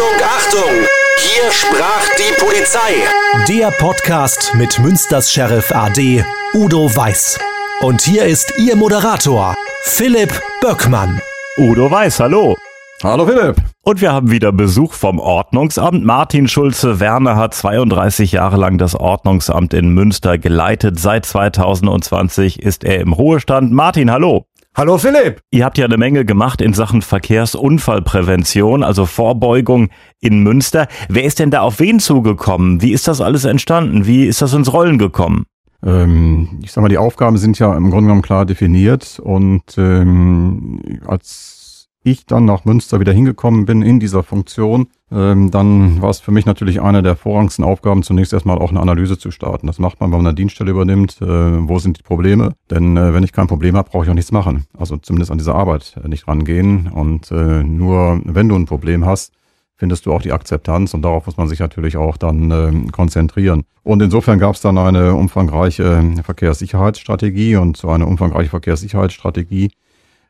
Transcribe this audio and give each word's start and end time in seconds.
Achtung, 0.00 0.26
Achtung! 0.26 0.86
Hier 1.18 1.52
sprach 1.52 2.08
die 2.16 2.32
Polizei. 2.42 3.04
Der 3.48 3.70
Podcast 3.70 4.54
mit 4.54 4.78
Münsters 4.78 5.30
Sheriff 5.30 5.70
AD 5.72 6.24
Udo 6.54 6.96
Weiß. 6.96 7.38
Und 7.82 8.00
hier 8.00 8.24
ist 8.24 8.54
Ihr 8.58 8.76
Moderator, 8.76 9.54
Philipp 9.82 10.32
Böckmann. 10.62 11.20
Udo 11.58 11.90
Weiß, 11.90 12.18
hallo. 12.20 12.56
Hallo 13.02 13.26
Philipp. 13.26 13.56
Und 13.82 14.00
wir 14.00 14.12
haben 14.12 14.30
wieder 14.30 14.52
Besuch 14.52 14.94
vom 14.94 15.18
Ordnungsamt. 15.18 16.04
Martin 16.04 16.48
Schulze-Werner 16.48 17.36
hat 17.36 17.52
32 17.52 18.32
Jahre 18.32 18.56
lang 18.56 18.78
das 18.78 18.94
Ordnungsamt 18.94 19.74
in 19.74 19.90
Münster 19.90 20.38
geleitet. 20.38 20.98
Seit 20.98 21.26
2020 21.26 22.62
ist 22.62 22.84
er 22.84 23.00
im 23.00 23.12
Ruhestand. 23.12 23.72
Martin, 23.72 24.10
hallo. 24.10 24.46
Hallo 24.76 24.98
Philipp. 24.98 25.40
Ihr 25.50 25.64
habt 25.64 25.78
ja 25.78 25.84
eine 25.84 25.96
Menge 25.96 26.24
gemacht 26.24 26.60
in 26.60 26.72
Sachen 26.74 27.02
Verkehrsunfallprävention, 27.02 28.84
also 28.84 29.04
Vorbeugung 29.04 29.88
in 30.20 30.44
Münster. 30.44 30.86
Wer 31.08 31.24
ist 31.24 31.40
denn 31.40 31.50
da 31.50 31.62
auf 31.62 31.80
wen 31.80 31.98
zugekommen? 31.98 32.80
Wie 32.80 32.92
ist 32.92 33.08
das 33.08 33.20
alles 33.20 33.44
entstanden? 33.44 34.06
Wie 34.06 34.26
ist 34.26 34.40
das 34.42 34.54
ins 34.54 34.72
Rollen 34.72 34.98
gekommen? 34.98 35.44
Ähm, 35.82 36.60
ich 36.62 36.70
sag 36.70 36.82
mal, 36.82 36.88
die 36.88 36.98
Aufgaben 36.98 37.36
sind 37.36 37.58
ja 37.58 37.76
im 37.76 37.90
Grunde 37.90 38.04
genommen 38.04 38.22
klar 38.22 38.46
definiert 38.46 39.18
und 39.18 39.62
ähm, 39.76 41.00
als 41.04 41.59
ich 42.02 42.26
dann 42.26 42.44
nach 42.44 42.64
Münster 42.64 43.00
wieder 43.00 43.12
hingekommen 43.12 43.66
bin 43.66 43.82
in 43.82 44.00
dieser 44.00 44.22
Funktion, 44.22 44.88
ähm, 45.12 45.50
dann 45.50 46.00
war 46.00 46.10
es 46.10 46.20
für 46.20 46.30
mich 46.30 46.46
natürlich 46.46 46.80
eine 46.80 47.02
der 47.02 47.16
vorrangigsten 47.16 47.64
Aufgaben, 47.64 48.02
zunächst 48.02 48.32
erstmal 48.32 48.58
auch 48.58 48.70
eine 48.70 48.80
Analyse 48.80 49.18
zu 49.18 49.30
starten. 49.30 49.66
Das 49.66 49.78
macht 49.78 50.00
man, 50.00 50.10
wenn 50.10 50.18
man 50.18 50.26
eine 50.28 50.34
Dienststelle 50.34 50.70
übernimmt. 50.70 51.20
Äh, 51.20 51.26
wo 51.26 51.78
sind 51.78 51.98
die 51.98 52.02
Probleme? 52.02 52.54
Denn 52.70 52.96
äh, 52.96 53.12
wenn 53.12 53.24
ich 53.24 53.32
kein 53.32 53.48
Problem 53.48 53.76
habe, 53.76 53.90
brauche 53.90 54.04
ich 54.04 54.10
auch 54.10 54.14
nichts 54.14 54.32
machen. 54.32 54.66
Also 54.78 54.96
zumindest 54.96 55.30
an 55.30 55.38
diese 55.38 55.54
Arbeit 55.54 55.96
äh, 56.02 56.08
nicht 56.08 56.28
rangehen. 56.28 56.88
Und 56.88 57.30
äh, 57.32 57.62
nur 57.62 58.20
wenn 58.24 58.48
du 58.48 58.54
ein 58.54 58.66
Problem 58.66 59.04
hast, 59.04 59.32
findest 59.76 60.06
du 60.06 60.12
auch 60.12 60.22
die 60.22 60.32
Akzeptanz 60.32 60.94
und 60.94 61.02
darauf 61.02 61.26
muss 61.26 61.38
man 61.38 61.48
sich 61.48 61.58
natürlich 61.58 61.96
auch 61.96 62.16
dann 62.16 62.50
äh, 62.50 62.90
konzentrieren. 62.92 63.64
Und 63.82 64.02
insofern 64.02 64.38
gab 64.38 64.54
es 64.54 64.60
dann 64.60 64.78
eine 64.78 65.14
umfangreiche 65.14 66.02
Verkehrssicherheitsstrategie 66.22 67.56
und 67.56 67.76
so 67.78 67.88
eine 67.88 68.06
umfangreiche 68.06 68.50
Verkehrssicherheitsstrategie 68.50 69.70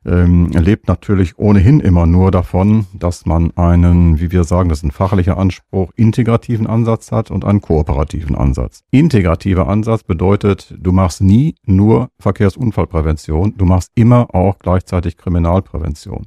ähm, 0.05 0.49
lebt 0.51 0.89
natürlich 0.89 1.39
ohnehin 1.39 1.81
immer 1.81 2.07
nur 2.07 2.31
davon, 2.31 2.87
dass 2.95 3.27
man 3.27 3.51
einen, 3.57 4.21
wie 4.21 4.33
wir 4.33 4.45
sagen, 4.45 4.69
das 4.69 4.79
ist 4.79 4.85
ein 4.85 4.91
fachlicher 4.91 5.37
Anspruch, 5.37 5.93
integrativen 5.97 6.67
Ansatz 6.67 7.13
hat 7.13 7.31
und 7.31 7.45
einen 7.45 7.61
kooperativen 7.61 8.35
Ansatz. 8.35 8.83
Integrativer 8.91 9.69
Ansatz 9.69 10.03
bedeutet, 10.03 10.75
du 10.79 10.93
machst 10.93 11.21
nie 11.21 11.55
nur 11.65 12.09
Verkehrsunfallprävention, 12.19 13.57
du 13.57 13.65
machst 13.65 13.91
immer 13.95 14.35
auch 14.35 14.59
gleichzeitig 14.59 15.17
Kriminalprävention. 15.17 16.27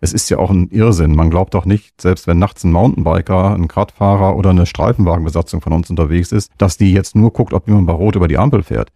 Es 0.00 0.12
ist 0.12 0.28
ja 0.28 0.36
auch 0.36 0.50
ein 0.50 0.68
Irrsinn. 0.68 1.16
Man 1.16 1.30
glaubt 1.30 1.54
doch 1.54 1.64
nicht, 1.64 1.98
selbst 1.98 2.26
wenn 2.26 2.38
nachts 2.38 2.62
ein 2.62 2.72
Mountainbiker, 2.72 3.54
ein 3.54 3.64
Radfahrer 3.64 4.36
oder 4.36 4.50
eine 4.50 4.66
Streifenwagenbesatzung 4.66 5.62
von 5.62 5.72
uns 5.72 5.88
unterwegs 5.88 6.30
ist, 6.30 6.52
dass 6.58 6.76
die 6.76 6.92
jetzt 6.92 7.16
nur 7.16 7.32
guckt, 7.32 7.54
ob 7.54 7.66
jemand 7.68 7.86
bei 7.86 7.94
Rot 7.94 8.16
über 8.16 8.28
die 8.28 8.36
Ampel 8.36 8.62
fährt 8.62 8.90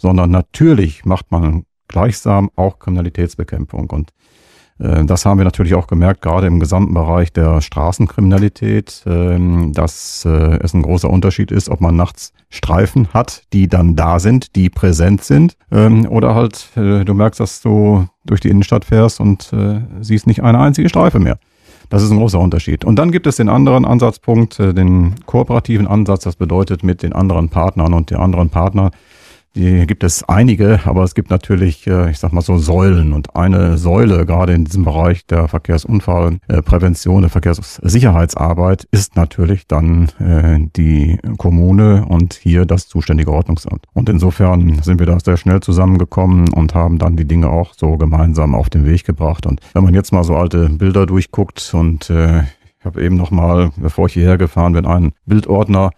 sondern 0.00 0.30
natürlich 0.30 1.04
macht 1.04 1.30
man 1.30 1.64
gleichsam 1.90 2.50
auch 2.56 2.78
Kriminalitätsbekämpfung. 2.78 3.90
Und 3.90 4.10
äh, 4.78 5.04
das 5.04 5.26
haben 5.26 5.38
wir 5.38 5.44
natürlich 5.44 5.74
auch 5.74 5.86
gemerkt, 5.86 6.22
gerade 6.22 6.46
im 6.46 6.60
gesamten 6.60 6.94
Bereich 6.94 7.32
der 7.32 7.60
Straßenkriminalität, 7.60 9.02
äh, 9.06 9.38
dass 9.72 10.24
äh, 10.24 10.58
es 10.62 10.72
ein 10.72 10.82
großer 10.82 11.10
Unterschied 11.10 11.50
ist, 11.50 11.68
ob 11.68 11.80
man 11.80 11.96
nachts 11.96 12.32
Streifen 12.48 13.08
hat, 13.12 13.42
die 13.52 13.68
dann 13.68 13.94
da 13.96 14.18
sind, 14.18 14.56
die 14.56 14.70
präsent 14.70 15.22
sind, 15.22 15.56
ähm, 15.70 16.06
oder 16.08 16.34
halt 16.34 16.68
äh, 16.76 17.04
du 17.04 17.14
merkst, 17.14 17.40
dass 17.40 17.60
du 17.60 18.06
durch 18.24 18.40
die 18.40 18.48
Innenstadt 18.48 18.84
fährst 18.84 19.20
und 19.20 19.52
äh, 19.52 19.80
siehst 20.00 20.26
nicht 20.26 20.42
eine 20.42 20.58
einzige 20.58 20.88
Streife 20.88 21.18
mehr. 21.18 21.38
Das 21.90 22.04
ist 22.04 22.12
ein 22.12 22.18
großer 22.18 22.38
Unterschied. 22.38 22.84
Und 22.84 22.96
dann 23.00 23.10
gibt 23.10 23.26
es 23.26 23.36
den 23.36 23.48
anderen 23.48 23.84
Ansatzpunkt, 23.84 24.60
äh, 24.60 24.72
den 24.72 25.16
kooperativen 25.26 25.86
Ansatz. 25.86 26.22
Das 26.22 26.36
bedeutet 26.36 26.84
mit 26.84 27.02
den 27.02 27.12
anderen 27.12 27.48
Partnern 27.48 27.92
und 27.94 28.10
der 28.10 28.20
anderen 28.20 28.48
Partner 28.48 28.92
die 29.56 29.86
gibt 29.86 30.04
es 30.04 30.22
einige, 30.28 30.80
aber 30.84 31.02
es 31.02 31.14
gibt 31.14 31.30
natürlich, 31.30 31.86
äh, 31.86 32.10
ich 32.10 32.18
sag 32.18 32.32
mal 32.32 32.40
so 32.40 32.56
Säulen. 32.58 33.12
Und 33.12 33.34
eine 33.34 33.78
Säule, 33.78 34.24
gerade 34.24 34.52
in 34.52 34.64
diesem 34.64 34.84
Bereich 34.84 35.26
der 35.26 35.48
Verkehrsunfallprävention, 35.48 37.22
der 37.22 37.30
Verkehrssicherheitsarbeit, 37.30 38.86
ist 38.92 39.16
natürlich 39.16 39.66
dann 39.66 40.08
äh, 40.20 40.68
die 40.76 41.18
Kommune 41.36 42.06
und 42.06 42.34
hier 42.34 42.64
das 42.64 42.86
zuständige 42.86 43.32
Ordnungsamt. 43.32 43.86
Und 43.92 44.08
insofern 44.08 44.82
sind 44.82 45.00
wir 45.00 45.06
da 45.06 45.18
sehr 45.18 45.36
schnell 45.36 45.60
zusammengekommen 45.60 46.52
und 46.52 46.74
haben 46.74 46.98
dann 46.98 47.16
die 47.16 47.26
Dinge 47.26 47.48
auch 47.48 47.74
so 47.74 47.96
gemeinsam 47.96 48.54
auf 48.54 48.70
den 48.70 48.86
Weg 48.86 49.04
gebracht. 49.04 49.46
Und 49.46 49.60
wenn 49.72 49.82
man 49.82 49.94
jetzt 49.94 50.12
mal 50.12 50.22
so 50.22 50.36
alte 50.36 50.68
Bilder 50.68 51.06
durchguckt 51.06 51.74
und 51.74 52.08
äh, 52.08 52.42
ich 52.78 52.86
habe 52.86 53.02
eben 53.02 53.16
noch 53.16 53.30
mal, 53.30 53.72
bevor 53.76 54.06
ich 54.06 54.14
hierher 54.14 54.38
gefahren 54.38 54.72
bin, 54.72 54.86
einen 54.86 55.12
Bildordner 55.26 55.90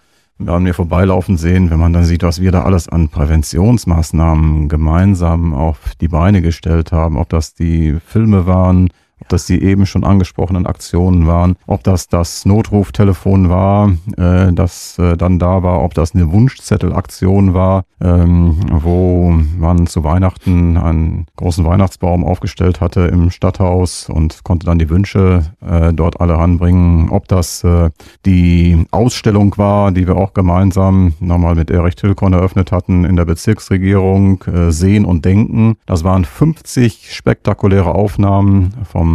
an 0.49 0.63
mir 0.63 0.75
vorbeilaufen 0.75 1.37
sehen, 1.37 1.71
wenn 1.71 1.79
man 1.79 1.93
dann 1.93 2.05
sieht, 2.05 2.23
was 2.23 2.41
wir 2.41 2.53
da 2.53 2.63
alles 2.63 2.89
an 2.89 3.09
Präventionsmaßnahmen 3.09 4.69
gemeinsam 4.69 5.55
auf 5.55 5.95
die 6.01 6.09
Beine 6.09 6.43
gestellt 6.43 6.93
haben, 6.93 7.17
ob 7.17 7.29
das 7.29 7.55
die 7.55 7.99
Filme 8.05 8.47
waren, 8.47 8.89
ob 9.23 9.29
das 9.29 9.47
die 9.47 9.63
eben 9.63 9.87
schon 9.87 10.03
angesprochenen 10.03 10.67
Aktionen 10.67 11.29
waren, 11.29 11.55
ob 11.69 11.85
das 11.85 12.09
das 12.09 12.45
Notruftelefon 12.45 13.51
war, 13.51 13.93
äh, 14.17 14.53
das 14.53 14.99
äh, 14.99 15.17
dann 15.17 15.39
da 15.39 15.63
war, 15.63 15.85
ob 15.85 15.95
das 15.95 16.13
eine 16.13 16.33
Wunschzettelaktion 16.33 17.55
war, 17.55 17.85
ähm, 18.03 18.57
wo 18.69 19.31
man 19.31 19.87
zu 19.87 20.03
Weihnachten 20.03 20.77
einen 20.77 21.27
großen 21.37 21.65
Weihnachtsbaum 21.65 22.25
aufgestellt 22.25 22.81
hatte 22.81 23.03
im 23.03 23.31
Stadthaus 23.31 24.09
und 24.09 24.43
konnte 24.43 24.67
dann 24.67 24.81
die 24.81 24.91
Wünsche 24.91 25.45
äh, 25.65 25.93
dort 25.93 26.21
alle 26.21 26.37
anbringen, 26.37 27.09
ob 27.11 27.29
das 27.29 27.63
äh, 27.63 27.91
die 28.27 28.87
Ausstellung 28.91 29.57
war, 29.57 29.93
die 29.93 30.09
wir 30.09 30.17
auch 30.17 30.35
gemeinsam 30.35 31.15
nochmal 31.21 31.55
mit 31.55 31.71
Erich 31.71 31.95
Tilkon 31.95 32.33
eröffnet 32.33 32.73
hatten 32.73 33.05
in 33.05 33.15
der 33.15 33.25
Bezirksregierung, 33.25 34.43
äh, 34.43 34.73
Sehen 34.73 35.05
und 35.05 35.25
Denken. 35.25 35.77
Das 35.87 36.03
waren 36.03 36.25
50 36.25 37.15
spektakuläre 37.15 37.95
Aufnahmen 37.95 38.75
vom 38.91 39.12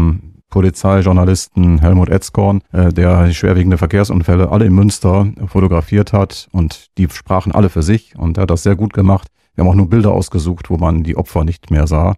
Polizeijournalisten 0.50 1.80
Helmut 1.80 2.10
Etzkorn, 2.10 2.62
äh, 2.72 2.94
der 2.94 3.32
schwerwiegende 3.32 3.78
Verkehrsunfälle 3.78 4.50
alle 4.50 4.66
in 4.66 4.74
Münster 4.74 5.28
fotografiert 5.48 6.14
hat 6.14 6.48
und 6.52 6.88
die 6.98 7.08
sprachen 7.10 7.52
alle 7.52 7.70
für 7.70 7.84
sich 7.84 8.18
und 8.18 8.38
er 8.38 8.44
hat 8.44 8.52
das 8.52 8.64
sehr 8.64 8.76
gut 8.76 8.94
gemacht. 8.94 9.28
Wir 9.56 9.64
haben 9.64 9.72
auch 9.72 9.76
nur 9.76 9.90
Bilder 9.90 10.12
ausgesucht, 10.12 10.70
wo 10.70 10.78
man 10.78 11.04
die 11.04 11.18
Opfer 11.18 11.44
nicht 11.44 11.70
mehr 11.70 11.88
sah, 11.88 12.16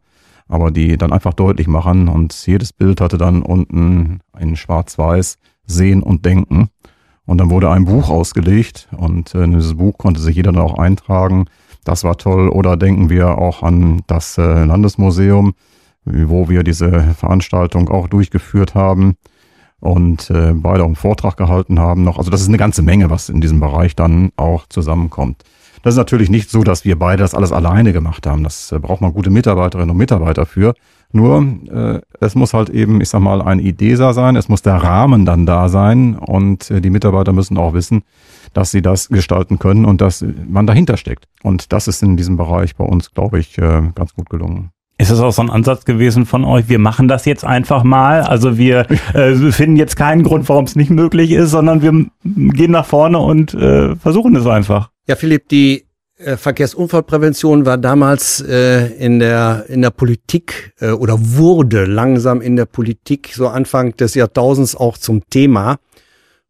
aber 0.48 0.72
die 0.72 0.98
dann 0.98 1.12
einfach 1.12 1.34
deutlich 1.34 1.68
machen 1.68 2.08
und 2.08 2.34
jedes 2.46 2.72
Bild 2.72 3.02
hatte 3.02 3.18
dann 3.18 3.42
unten 3.42 4.20
in 4.38 4.56
schwarz-weiß 4.56 5.38
Sehen 5.66 6.04
und 6.04 6.26
Denken. 6.26 6.70
Und 7.26 7.38
dann 7.38 7.52
wurde 7.52 7.70
ein 7.70 7.86
Buch 7.86 8.10
ausgelegt 8.10 8.88
und 8.98 9.36
äh, 9.36 9.48
dieses 9.48 9.76
Buch 9.76 9.98
konnte 9.98 10.20
sich 10.20 10.36
jeder 10.36 10.52
dann 10.52 10.64
auch 10.64 10.80
eintragen. 10.80 11.46
Das 11.84 12.04
war 12.04 12.18
toll. 12.18 12.50
Oder 12.50 12.76
denken 12.76 13.10
wir 13.10 13.38
auch 13.38 13.64
an 13.64 14.02
das 14.08 14.38
äh, 14.38 14.64
Landesmuseum, 14.66 15.54
wo 16.12 16.50
wir 16.50 16.64
diese 16.64 17.16
Veranstaltung 17.18 17.90
auch 17.90 18.08
durchgeführt 18.08 18.76
haben 18.76 19.16
und 19.80 20.30
äh, 20.30 20.54
beide 20.54 20.84
auch 20.84 20.88
einen 20.88 20.96
Vortrag 20.96 21.38
gehalten 21.38 21.80
haben 21.80 22.04
noch. 22.04 22.18
Also 22.18 22.32
das 22.32 22.42
ist 22.42 22.50
eine 22.50 22.58
ganze 22.58 22.82
Menge, 22.82 23.10
was 23.10 23.30
in 23.30 23.42
diesem 23.42 23.60
Bereich 23.60 23.96
dann 23.96 24.32
auch 24.36 24.68
zusammenkommt. 24.68 25.44
Das 25.82 25.94
ist 25.94 25.98
natürlich 25.98 26.30
nicht 26.30 26.50
so, 26.50 26.64
dass 26.64 26.84
wir 26.84 27.00
beide 27.00 27.24
das 27.24 27.34
alles 27.34 27.54
alleine 27.54 27.94
gemacht 27.94 28.28
haben. 28.28 28.44
Das 28.44 28.72
äh, 28.72 28.80
braucht 28.80 29.02
man 29.02 29.14
gute 29.14 29.30
Mitarbeiterinnen 29.30 29.92
und 29.92 29.98
Mitarbeiter 29.98 30.46
für. 30.46 30.74
Nur 31.12 31.42
äh, 31.72 32.02
es 32.20 32.36
muss 32.36 32.54
halt 32.54 32.70
eben, 32.70 33.02
ich 33.02 33.10
sag 33.10 33.22
mal, 33.22 33.42
ein 33.42 33.60
IDESA 33.60 34.14
sein, 34.14 34.36
es 34.36 34.50
muss 34.50 34.62
der 34.62 34.76
Rahmen 34.76 35.26
dann 35.26 35.46
da 35.46 35.70
sein 35.70 36.16
und 36.16 36.70
äh, 36.70 36.82
die 36.82 36.90
Mitarbeiter 36.90 37.32
müssen 37.32 37.58
auch 37.58 37.74
wissen, 37.74 38.04
dass 38.54 38.72
sie 38.72 38.82
das 38.82 39.10
gestalten 39.10 39.58
können 39.58 39.86
und 39.86 40.02
dass 40.02 40.24
man 40.48 40.68
dahinter 40.68 40.98
steckt. 40.98 41.26
Und 41.42 41.72
das 41.72 41.88
ist 41.88 42.04
in 42.04 42.18
diesem 42.18 42.38
Bereich 42.38 42.76
bei 42.76 42.84
uns, 42.84 43.12
glaube 43.12 43.40
ich, 43.40 43.58
äh, 43.58 43.82
ganz 43.96 44.14
gut 44.14 44.30
gelungen. 44.30 44.72
Ist 45.00 45.12
es 45.12 45.22
auch 45.22 45.32
so 45.32 45.42
ein 45.42 45.50
Ansatz 45.50 45.86
gewesen 45.86 46.26
von 46.26 46.44
euch? 46.44 46.68
Wir 46.68 46.78
machen 46.78 47.08
das 47.08 47.24
jetzt 47.24 47.46
einfach 47.46 47.84
mal. 47.86 48.22
Also 48.22 48.58
wir 48.58 48.86
äh, 49.14 49.34
finden 49.52 49.78
jetzt 49.78 49.96
keinen 49.96 50.24
Grund, 50.24 50.50
warum 50.50 50.66
es 50.66 50.76
nicht 50.76 50.92
möglich 50.92 51.32
ist, 51.32 51.52
sondern 51.52 51.82
wir 51.82 52.06
gehen 52.26 52.72
nach 52.72 52.86
vorne 52.86 53.18
und 53.18 53.54
äh, 53.54 53.96
versuchen 53.96 54.36
es 54.36 54.46
einfach. 54.46 54.90
Ja, 55.08 55.16
Philipp, 55.16 55.48
die 55.48 55.86
äh, 56.18 56.36
Verkehrsunfallprävention 56.36 57.66
war 57.66 57.78
damals 57.78 58.42
äh, 58.42 58.88
in 58.98 59.20
der 59.20 59.68
in 59.70 59.82
der 59.82 59.92
Politik 59.92 60.74
äh, 60.82 60.92
oder 60.92 61.16
wurde 61.18 61.86
langsam 61.86 62.42
in 62.42 62.58
der 62.58 62.66
Politik 62.66 63.32
so 63.34 63.48
Anfang 63.48 63.96
des 63.96 64.16
Jahrtausends 64.16 64.76
auch 64.76 64.98
zum 64.98 65.22
Thema. 65.30 65.78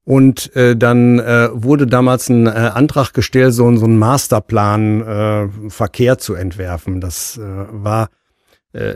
Und 0.06 0.56
äh, 0.56 0.75
dann 0.75 1.19
äh, 1.19 1.50
wurde 1.53 1.85
damals 1.85 2.29
ein 2.29 2.47
äh, 2.47 2.50
Antrag 2.50 3.13
gestellt, 3.13 3.53
so, 3.53 3.71
so 3.75 3.85
einen 3.85 4.00
Masterplan 4.00 5.01
äh, 5.01 5.69
Verkehr 5.69 6.18
zu 6.18 6.33
entwerfen. 6.33 7.00
Das 7.00 7.38
äh, 7.38 7.41
war 7.71 8.09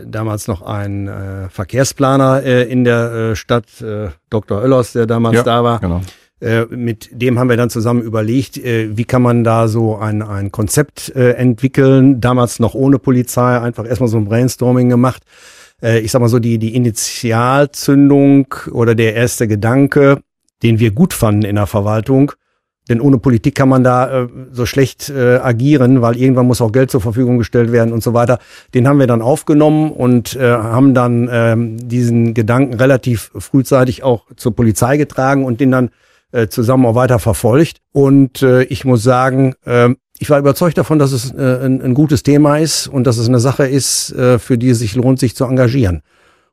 damals 0.05 0.47
noch 0.47 0.61
ein 0.61 1.07
äh, 1.07 1.49
Verkehrsplaner 1.49 2.43
äh, 2.43 2.63
in 2.63 2.83
der 2.83 3.11
äh, 3.11 3.35
Stadt, 3.35 3.81
äh, 3.81 4.09
Dr. 4.29 4.61
Oellers, 4.61 4.93
der 4.93 5.07
damals 5.07 5.37
ja, 5.37 5.43
da 5.43 5.63
war. 5.63 5.79
Genau. 5.79 6.01
Äh, 6.43 6.65
mit 6.69 7.09
dem 7.13 7.39
haben 7.39 7.49
wir 7.49 7.55
dann 7.55 7.69
zusammen 7.69 8.01
überlegt, 8.01 8.57
äh, 8.57 8.97
wie 8.97 9.05
kann 9.05 9.21
man 9.21 9.45
da 9.45 9.69
so 9.69 9.95
ein, 9.95 10.21
ein 10.21 10.51
Konzept 10.51 11.15
äh, 11.15 11.31
entwickeln. 11.31 12.19
Damals 12.19 12.59
noch 12.59 12.75
ohne 12.75 12.99
Polizei, 12.99 13.59
einfach 13.59 13.87
erstmal 13.87 14.09
so 14.09 14.17
ein 14.17 14.25
Brainstorming 14.25 14.89
gemacht. 14.89 15.23
Äh, 15.81 15.99
ich 15.99 16.11
sag 16.11 16.19
mal 16.19 16.27
so, 16.27 16.39
die, 16.39 16.57
die 16.57 16.75
Initialzündung 16.75 18.53
oder 18.71 18.93
der 18.93 19.15
erste 19.15 19.47
Gedanke, 19.47 20.19
den 20.63 20.79
wir 20.79 20.91
gut 20.91 21.13
fanden 21.13 21.43
in 21.43 21.55
der 21.55 21.67
Verwaltung. 21.67 22.33
Denn 22.89 22.99
ohne 22.99 23.17
Politik 23.17 23.55
kann 23.55 23.69
man 23.69 23.83
da 23.83 24.23
äh, 24.23 24.27
so 24.51 24.65
schlecht 24.65 25.09
äh, 25.09 25.37
agieren, 25.37 26.01
weil 26.01 26.17
irgendwann 26.17 26.47
muss 26.47 26.61
auch 26.61 26.71
Geld 26.71 26.91
zur 26.91 27.01
Verfügung 27.01 27.37
gestellt 27.37 27.71
werden 27.71 27.93
und 27.93 28.03
so 28.03 28.13
weiter. 28.13 28.39
Den 28.73 28.87
haben 28.87 28.99
wir 28.99 29.07
dann 29.07 29.21
aufgenommen 29.21 29.91
und 29.91 30.35
äh, 30.35 30.51
haben 30.51 30.93
dann 30.93 31.29
ähm, 31.31 31.87
diesen 31.87 32.33
Gedanken 32.33 32.73
relativ 32.73 33.31
frühzeitig 33.37 34.03
auch 34.03 34.25
zur 34.35 34.55
Polizei 34.55 34.97
getragen 34.97 35.45
und 35.45 35.61
den 35.61 35.71
dann 35.71 35.89
äh, 36.33 36.47
zusammen 36.47 36.85
auch 36.85 36.95
weiter 36.95 37.19
verfolgt. 37.19 37.77
Und 37.93 38.41
äh, 38.41 38.63
ich 38.63 38.83
muss 38.83 39.01
sagen, 39.03 39.55
äh, 39.65 39.89
ich 40.19 40.29
war 40.29 40.39
überzeugt 40.39 40.77
davon, 40.77 40.99
dass 40.99 41.11
es 41.11 41.31
äh, 41.31 41.65
ein, 41.65 41.81
ein 41.81 41.93
gutes 41.93 42.23
Thema 42.23 42.57
ist 42.57 42.87
und 42.87 43.05
dass 43.05 43.17
es 43.17 43.27
eine 43.27 43.39
Sache 43.39 43.65
ist, 43.67 44.11
äh, 44.13 44.39
für 44.39 44.57
die 44.57 44.69
es 44.69 44.79
sich 44.79 44.95
lohnt, 44.95 45.19
sich 45.19 45.35
zu 45.35 45.45
engagieren. 45.45 46.01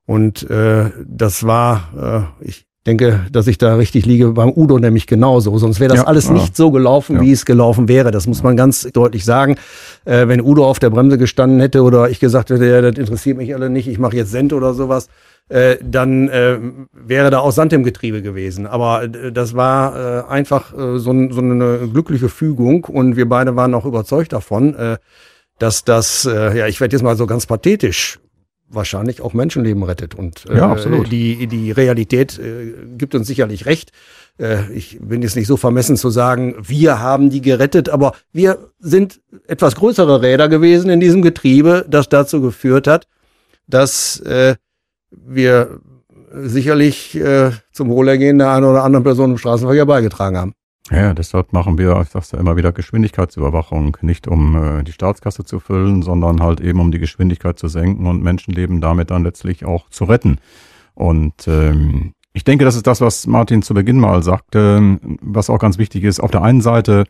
Und 0.06 0.48
äh, 0.50 0.90
das 1.06 1.44
war, 1.44 2.28
äh, 2.40 2.44
ich 2.44 2.66
denke, 2.86 3.26
dass 3.30 3.46
ich 3.46 3.58
da 3.58 3.74
richtig 3.74 4.06
liege, 4.06 4.28
beim 4.32 4.52
Udo 4.54 4.78
nämlich 4.78 5.06
genauso. 5.06 5.56
Sonst 5.58 5.80
wäre 5.80 5.90
das 5.90 6.00
ja, 6.00 6.06
alles 6.06 6.26
ja. 6.26 6.32
nicht 6.32 6.56
so 6.56 6.70
gelaufen, 6.70 7.16
ja. 7.16 7.22
wie 7.22 7.32
es 7.32 7.44
gelaufen 7.44 7.88
wäre. 7.88 8.10
Das 8.10 8.26
muss 8.26 8.42
man 8.42 8.56
ganz 8.56 8.88
deutlich 8.92 9.24
sagen. 9.24 9.56
Äh, 10.04 10.28
wenn 10.28 10.40
Udo 10.40 10.66
auf 10.66 10.78
der 10.78 10.90
Bremse 10.90 11.18
gestanden 11.18 11.60
hätte 11.60 11.82
oder 11.82 12.08
ich 12.08 12.20
gesagt 12.20 12.50
hätte, 12.50 12.64
ja, 12.64 12.80
das 12.80 12.96
interessiert 12.96 13.36
mich 13.36 13.54
alle 13.54 13.68
nicht, 13.68 13.86
ich 13.86 13.98
mache 13.98 14.16
jetzt 14.16 14.30
Send 14.30 14.52
oder 14.54 14.72
sowas, 14.72 15.08
äh, 15.50 15.76
dann 15.82 16.28
äh, 16.28 16.58
wäre 16.92 17.30
da 17.30 17.40
auch 17.40 17.52
Sand 17.52 17.72
im 17.74 17.84
Getriebe 17.84 18.22
gewesen. 18.22 18.66
Aber 18.66 19.04
äh, 19.04 19.30
das 19.30 19.54
war 19.54 20.28
äh, 20.28 20.30
einfach 20.30 20.72
äh, 20.72 20.98
so, 20.98 21.12
so 21.30 21.40
eine 21.40 21.88
glückliche 21.92 22.30
Fügung 22.30 22.84
und 22.84 23.16
wir 23.16 23.28
beide 23.28 23.56
waren 23.56 23.74
auch 23.74 23.84
überzeugt 23.84 24.32
davon, 24.32 24.76
dass 25.58 25.84
das, 25.84 26.24
ja, 26.24 26.66
ich 26.66 26.80
werde 26.80 26.96
jetzt 26.96 27.02
mal 27.02 27.16
so 27.16 27.26
ganz 27.26 27.44
pathetisch 27.44 28.18
wahrscheinlich 28.70 29.20
auch 29.20 29.34
Menschenleben 29.34 29.82
rettet. 29.82 30.14
Und 30.14 30.46
äh, 30.49 30.58
ja, 30.58 30.70
absolut. 30.70 31.11
die, 31.11 31.46
die 31.46 31.72
Realität 31.72 32.38
äh, 32.38 32.72
gibt 32.96 33.14
uns 33.14 33.26
sicherlich 33.26 33.67
recht. 33.67 33.93
Äh, 34.38 34.72
ich 34.72 34.99
bin 35.00 35.22
jetzt 35.22 35.37
nicht 35.37 35.46
so 35.46 35.56
vermessen 35.56 35.96
zu 35.96 36.11
sagen, 36.11 36.56
wir 36.61 37.00
haben 37.00 37.31
die 37.31 37.43
gerettet, 37.43 37.88
aber 37.88 38.14
wir 38.32 38.70
sind 38.78 39.20
etwas 39.46 39.76
größere 39.76 40.22
Räder 40.22 40.49
gewesen 40.49 40.90
in 40.90 41.00
diesem 41.00 41.22
Getriebe, 41.22 41.84
das 41.88 42.08
dazu 42.08 42.40
geführt 42.40 42.87
hat, 42.87 43.06
dass 43.67 44.20
äh, 44.20 44.55
wir 45.11 45.81
sicherlich 46.32 47.16
äh, 47.16 47.50
zum 47.73 47.88
Wohlergehen 47.88 48.38
der 48.38 48.52
einen 48.52 48.64
oder 48.64 48.84
anderen 48.84 49.05
Person 49.05 49.32
im 49.32 49.38
Straßenverkehr 49.38 49.87
beigetragen 49.87 50.37
haben. 50.37 50.55
Ja, 50.90 51.14
deshalb 51.14 51.52
machen 51.52 51.78
wir, 51.78 52.00
ich 52.00 52.08
sag's 52.08 52.32
ja 52.32 52.38
immer 52.40 52.56
wieder, 52.56 52.72
Geschwindigkeitsüberwachung. 52.72 53.96
Nicht 54.00 54.26
um 54.26 54.56
äh, 54.56 54.82
die 54.82 54.92
Staatskasse 54.92 55.44
zu 55.44 55.60
füllen, 55.60 56.02
sondern 56.02 56.42
halt 56.42 56.60
eben 56.60 56.81
um 56.81 56.90
die 56.90 56.98
Geschwindigkeit 56.98 57.58
zu 57.58 57.69
senken 57.69 58.06
und 58.06 58.22
Menschenleben 58.22 58.81
damit 58.81 59.10
dann 59.10 59.22
letztlich 59.22 59.64
auch 59.64 59.88
zu 59.90 60.04
retten. 60.04 60.38
Und 60.94 61.46
ähm, 61.46 62.14
ich 62.32 62.42
denke, 62.42 62.64
das 62.64 62.75
ist 62.75 62.88
das, 62.88 63.00
was 63.00 63.28
Martin 63.28 63.62
zu 63.62 63.72
Beginn 63.72 64.00
mal 64.00 64.22
sagte, 64.25 64.98
was 65.20 65.48
auch 65.48 65.58
ganz 65.58 65.78
wichtig 65.78 66.02
ist. 66.02 66.19
Auf 66.19 66.32
der 66.32 66.42
einen 66.42 66.60
Seite 66.60 67.04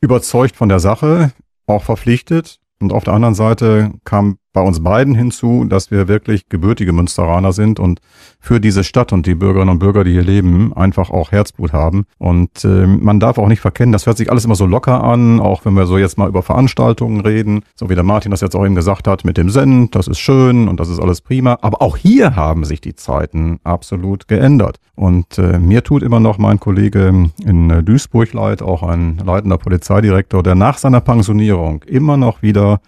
überzeugt 0.00 0.56
von 0.56 0.70
der 0.70 0.80
Sache, 0.80 1.32
auch 1.66 1.82
verpflichtet. 1.82 2.58
Und 2.80 2.92
auf 2.92 3.04
der 3.04 3.14
anderen 3.14 3.34
Seite 3.34 3.92
kam 4.04 4.38
bei 4.56 4.62
uns 4.62 4.82
beiden 4.82 5.14
hinzu, 5.14 5.66
dass 5.68 5.90
wir 5.90 6.08
wirklich 6.08 6.48
gebürtige 6.48 6.94
Münsteraner 6.94 7.52
sind 7.52 7.78
und 7.78 8.00
für 8.40 8.58
diese 8.58 8.84
Stadt 8.84 9.12
und 9.12 9.26
die 9.26 9.34
Bürgerinnen 9.34 9.72
und 9.72 9.80
Bürger, 9.80 10.02
die 10.02 10.12
hier 10.12 10.22
leben, 10.22 10.72
einfach 10.72 11.10
auch 11.10 11.30
Herzblut 11.30 11.74
haben. 11.74 12.06
Und 12.16 12.64
äh, 12.64 12.86
man 12.86 13.20
darf 13.20 13.36
auch 13.36 13.48
nicht 13.48 13.60
verkennen, 13.60 13.92
das 13.92 14.06
hört 14.06 14.16
sich 14.16 14.30
alles 14.30 14.46
immer 14.46 14.54
so 14.54 14.64
locker 14.64 15.04
an, 15.04 15.40
auch 15.40 15.66
wenn 15.66 15.74
wir 15.74 15.84
so 15.84 15.98
jetzt 15.98 16.16
mal 16.16 16.26
über 16.26 16.42
Veranstaltungen 16.42 17.20
reden, 17.20 17.64
so 17.74 17.90
wie 17.90 17.94
der 17.94 18.02
Martin 18.02 18.30
das 18.30 18.40
jetzt 18.40 18.56
auch 18.56 18.64
eben 18.64 18.74
gesagt 18.74 19.06
hat, 19.06 19.26
mit 19.26 19.36
dem 19.36 19.50
Send, 19.50 19.94
das 19.94 20.08
ist 20.08 20.20
schön 20.20 20.68
und 20.68 20.80
das 20.80 20.88
ist 20.88 21.00
alles 21.00 21.20
prima. 21.20 21.58
Aber 21.60 21.82
auch 21.82 21.98
hier 21.98 22.34
haben 22.34 22.64
sich 22.64 22.80
die 22.80 22.94
Zeiten 22.94 23.58
absolut 23.62 24.26
geändert. 24.26 24.78
Und 24.94 25.36
äh, 25.36 25.58
mir 25.58 25.84
tut 25.84 26.02
immer 26.02 26.18
noch 26.18 26.38
mein 26.38 26.58
Kollege 26.58 27.30
in 27.44 27.84
Duisburg 27.84 28.32
leid, 28.32 28.62
auch 28.62 28.82
ein 28.82 29.18
leitender 29.22 29.58
Polizeidirektor, 29.58 30.42
der 30.42 30.54
nach 30.54 30.78
seiner 30.78 31.02
Pensionierung 31.02 31.82
immer 31.86 32.16
noch 32.16 32.40
wieder 32.40 32.80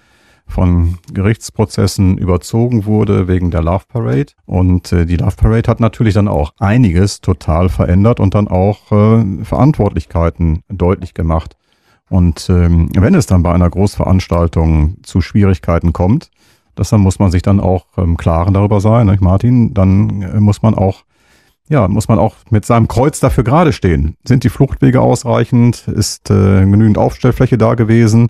von 0.48 0.98
Gerichtsprozessen 1.12 2.18
überzogen 2.18 2.86
wurde 2.86 3.28
wegen 3.28 3.50
der 3.50 3.62
Love 3.62 3.84
Parade. 3.88 4.32
Und 4.46 4.92
äh, 4.92 5.06
die 5.06 5.16
Love 5.16 5.36
Parade 5.36 5.70
hat 5.70 5.80
natürlich 5.80 6.14
dann 6.14 6.28
auch 6.28 6.52
einiges 6.58 7.20
total 7.20 7.68
verändert 7.68 8.18
und 8.18 8.34
dann 8.34 8.48
auch 8.48 8.90
äh, 8.90 9.44
Verantwortlichkeiten 9.44 10.62
deutlich 10.68 11.14
gemacht. 11.14 11.56
Und 12.10 12.48
ähm, 12.48 12.88
wenn 12.94 13.14
es 13.14 13.26
dann 13.26 13.42
bei 13.42 13.52
einer 13.52 13.68
Großveranstaltung 13.68 14.96
zu 15.02 15.20
Schwierigkeiten 15.20 15.92
kommt, 15.92 16.30
das 16.74 16.90
dann 16.90 17.00
muss 17.00 17.18
man 17.18 17.30
sich 17.30 17.42
dann 17.42 17.60
auch 17.60 17.86
im 17.96 18.04
ähm, 18.04 18.16
Klaren 18.16 18.54
darüber 18.54 18.80
sein, 18.80 19.06
nicht, 19.08 19.20
Martin, 19.20 19.74
dann 19.74 20.22
äh, 20.22 20.40
muss 20.40 20.62
man 20.62 20.74
auch 20.74 21.04
ja, 21.70 21.86
muss 21.86 22.08
man 22.08 22.18
auch 22.18 22.34
mit 22.50 22.64
seinem 22.64 22.88
Kreuz 22.88 23.20
dafür 23.20 23.44
gerade 23.44 23.72
stehen. 23.72 24.16
Sind 24.24 24.42
die 24.42 24.48
Fluchtwege 24.48 25.00
ausreichend? 25.02 25.86
Ist 25.86 26.30
äh, 26.30 26.60
genügend 26.64 26.96
Aufstellfläche 26.96 27.58
da 27.58 27.74
gewesen? 27.74 28.28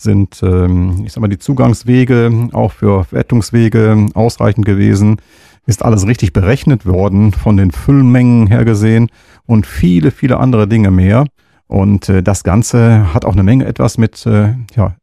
Sind, 0.00 0.42
ähm, 0.42 1.02
ich 1.04 1.12
sag 1.12 1.20
mal, 1.20 1.28
die 1.28 1.38
Zugangswege 1.38 2.48
auch 2.52 2.72
für 2.72 3.06
Rettungswege 3.12 4.06
ausreichend 4.14 4.64
gewesen. 4.64 5.20
Ist 5.66 5.84
alles 5.84 6.06
richtig 6.06 6.32
berechnet 6.32 6.86
worden, 6.86 7.32
von 7.32 7.56
den 7.56 7.70
Füllmengen 7.70 8.46
her 8.46 8.64
gesehen 8.64 9.10
und 9.46 9.66
viele, 9.66 10.10
viele 10.10 10.38
andere 10.38 10.66
Dinge 10.66 10.90
mehr. 10.90 11.26
Und 11.66 12.08
äh, 12.08 12.22
das 12.22 12.42
Ganze 12.42 13.14
hat 13.14 13.24
auch 13.24 13.34
eine 13.34 13.42
Menge 13.42 13.66
etwas 13.66 13.98
mit 13.98 14.26
äh, 14.26 14.54
ja, 14.74 14.96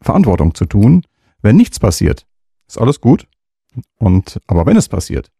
Verantwortung 0.00 0.54
zu 0.54 0.64
tun. 0.64 1.02
Wenn 1.42 1.56
nichts 1.56 1.78
passiert, 1.78 2.26
ist 2.66 2.80
alles 2.80 3.00
gut. 3.00 3.26
Und 3.98 4.40
aber 4.46 4.66
wenn 4.66 4.76
es 4.76 4.88
passiert, 4.88 5.30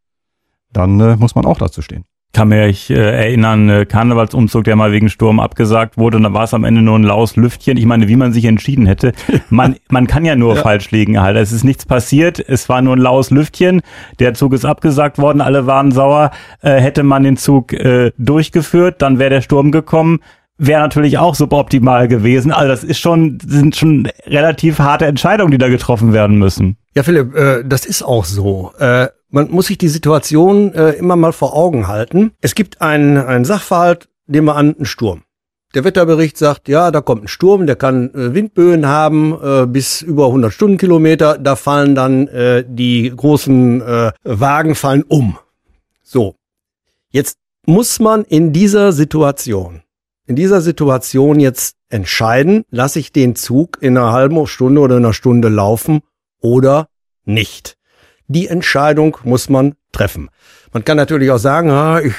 dann 0.72 1.00
äh, 1.00 1.16
muss 1.16 1.34
man 1.34 1.46
auch 1.46 1.58
dazu 1.58 1.82
stehen 1.82 2.04
kann 2.32 2.48
mich 2.48 2.90
äh, 2.90 2.94
erinnern, 2.94 3.68
äh, 3.68 3.86
Karnevalsumzug, 3.86 4.64
der 4.64 4.76
mal 4.76 4.92
wegen 4.92 5.08
Sturm 5.08 5.40
abgesagt 5.40 5.98
wurde 5.98 6.16
und 6.16 6.22
dann 6.22 6.34
war 6.34 6.44
es 6.44 6.54
am 6.54 6.64
Ende 6.64 6.80
nur 6.80 6.98
ein 6.98 7.02
laues 7.02 7.36
Lüftchen. 7.36 7.76
Ich 7.76 7.86
meine, 7.86 8.06
wie 8.08 8.16
man 8.16 8.32
sich 8.32 8.44
entschieden 8.44 8.86
hätte. 8.86 9.12
Man, 9.52 9.76
man 9.88 10.06
kann 10.06 10.24
ja 10.24 10.36
nur 10.36 10.54
ja. 10.54 10.62
falsch 10.62 10.90
liegen 10.92 11.20
halt. 11.20 11.36
Es 11.36 11.50
ist 11.50 11.64
nichts 11.64 11.84
passiert, 11.84 12.38
es 12.38 12.68
war 12.68 12.82
nur 12.82 12.94
ein 12.94 13.00
laues 13.00 13.30
Lüftchen. 13.30 13.82
Der 14.20 14.34
Zug 14.34 14.52
ist 14.52 14.64
abgesagt 14.64 15.18
worden, 15.18 15.40
alle 15.40 15.66
waren 15.66 15.90
sauer. 15.90 16.30
Äh, 16.62 16.76
hätte 16.80 17.02
man 17.02 17.24
den 17.24 17.36
Zug 17.36 17.72
äh, 17.72 18.12
durchgeführt, 18.16 19.02
dann 19.02 19.18
wäre 19.18 19.30
der 19.30 19.40
Sturm 19.40 19.72
gekommen 19.72 20.20
wäre 20.60 20.82
natürlich 20.82 21.18
auch 21.18 21.34
suboptimal 21.34 22.06
gewesen. 22.06 22.52
Also 22.52 22.68
das 22.68 22.84
ist 22.84 22.98
schon, 22.98 23.38
sind 23.44 23.74
schon 23.74 24.08
relativ 24.26 24.78
harte 24.78 25.06
Entscheidungen, 25.06 25.50
die 25.50 25.58
da 25.58 25.68
getroffen 25.68 26.12
werden 26.12 26.38
müssen. 26.38 26.76
Ja, 26.94 27.02
Philipp, 27.02 27.34
äh, 27.34 27.64
das 27.64 27.86
ist 27.86 28.02
auch 28.02 28.24
so. 28.24 28.72
Äh, 28.78 29.08
man 29.30 29.50
muss 29.50 29.66
sich 29.66 29.78
die 29.78 29.88
Situation 29.88 30.74
äh, 30.74 30.90
immer 30.90 31.16
mal 31.16 31.32
vor 31.32 31.56
Augen 31.56 31.88
halten. 31.88 32.32
Es 32.40 32.54
gibt 32.54 32.82
einen, 32.82 33.16
einen 33.16 33.44
Sachverhalt, 33.44 34.08
nehmen 34.26 34.48
wir 34.48 34.56
an, 34.56 34.74
einen 34.76 34.86
Sturm. 34.86 35.22
Der 35.74 35.84
Wetterbericht 35.84 36.36
sagt, 36.36 36.68
ja, 36.68 36.90
da 36.90 37.00
kommt 37.00 37.24
ein 37.24 37.28
Sturm, 37.28 37.66
der 37.66 37.76
kann 37.76 38.12
äh, 38.12 38.34
Windböen 38.34 38.86
haben 38.86 39.38
äh, 39.40 39.66
bis 39.66 40.02
über 40.02 40.26
100 40.26 40.52
Stundenkilometer. 40.52 41.38
Da 41.38 41.56
fallen 41.56 41.94
dann 41.94 42.26
äh, 42.28 42.64
die 42.66 43.12
großen 43.14 43.80
äh, 43.80 44.12
Wagen 44.24 44.74
fallen 44.74 45.04
um. 45.04 45.38
So, 46.02 46.34
jetzt 47.10 47.38
muss 47.66 48.00
man 48.00 48.24
in 48.24 48.52
dieser 48.52 48.90
Situation, 48.92 49.82
in 50.30 50.36
dieser 50.36 50.60
Situation 50.60 51.40
jetzt 51.40 51.74
entscheiden, 51.88 52.64
lasse 52.70 53.00
ich 53.00 53.10
den 53.10 53.34
Zug 53.34 53.78
in 53.80 53.96
einer 53.96 54.12
halben 54.12 54.46
Stunde 54.46 54.80
oder 54.80 54.94
einer 54.94 55.12
Stunde 55.12 55.48
laufen 55.48 56.02
oder 56.40 56.86
nicht. 57.24 57.76
Die 58.28 58.46
Entscheidung 58.46 59.16
muss 59.24 59.48
man 59.48 59.74
treffen. 59.90 60.28
Man 60.72 60.84
kann 60.84 60.96
natürlich 60.96 61.32
auch 61.32 61.38
sagen, 61.38 61.70
ah, 61.70 62.00
ich 62.00 62.14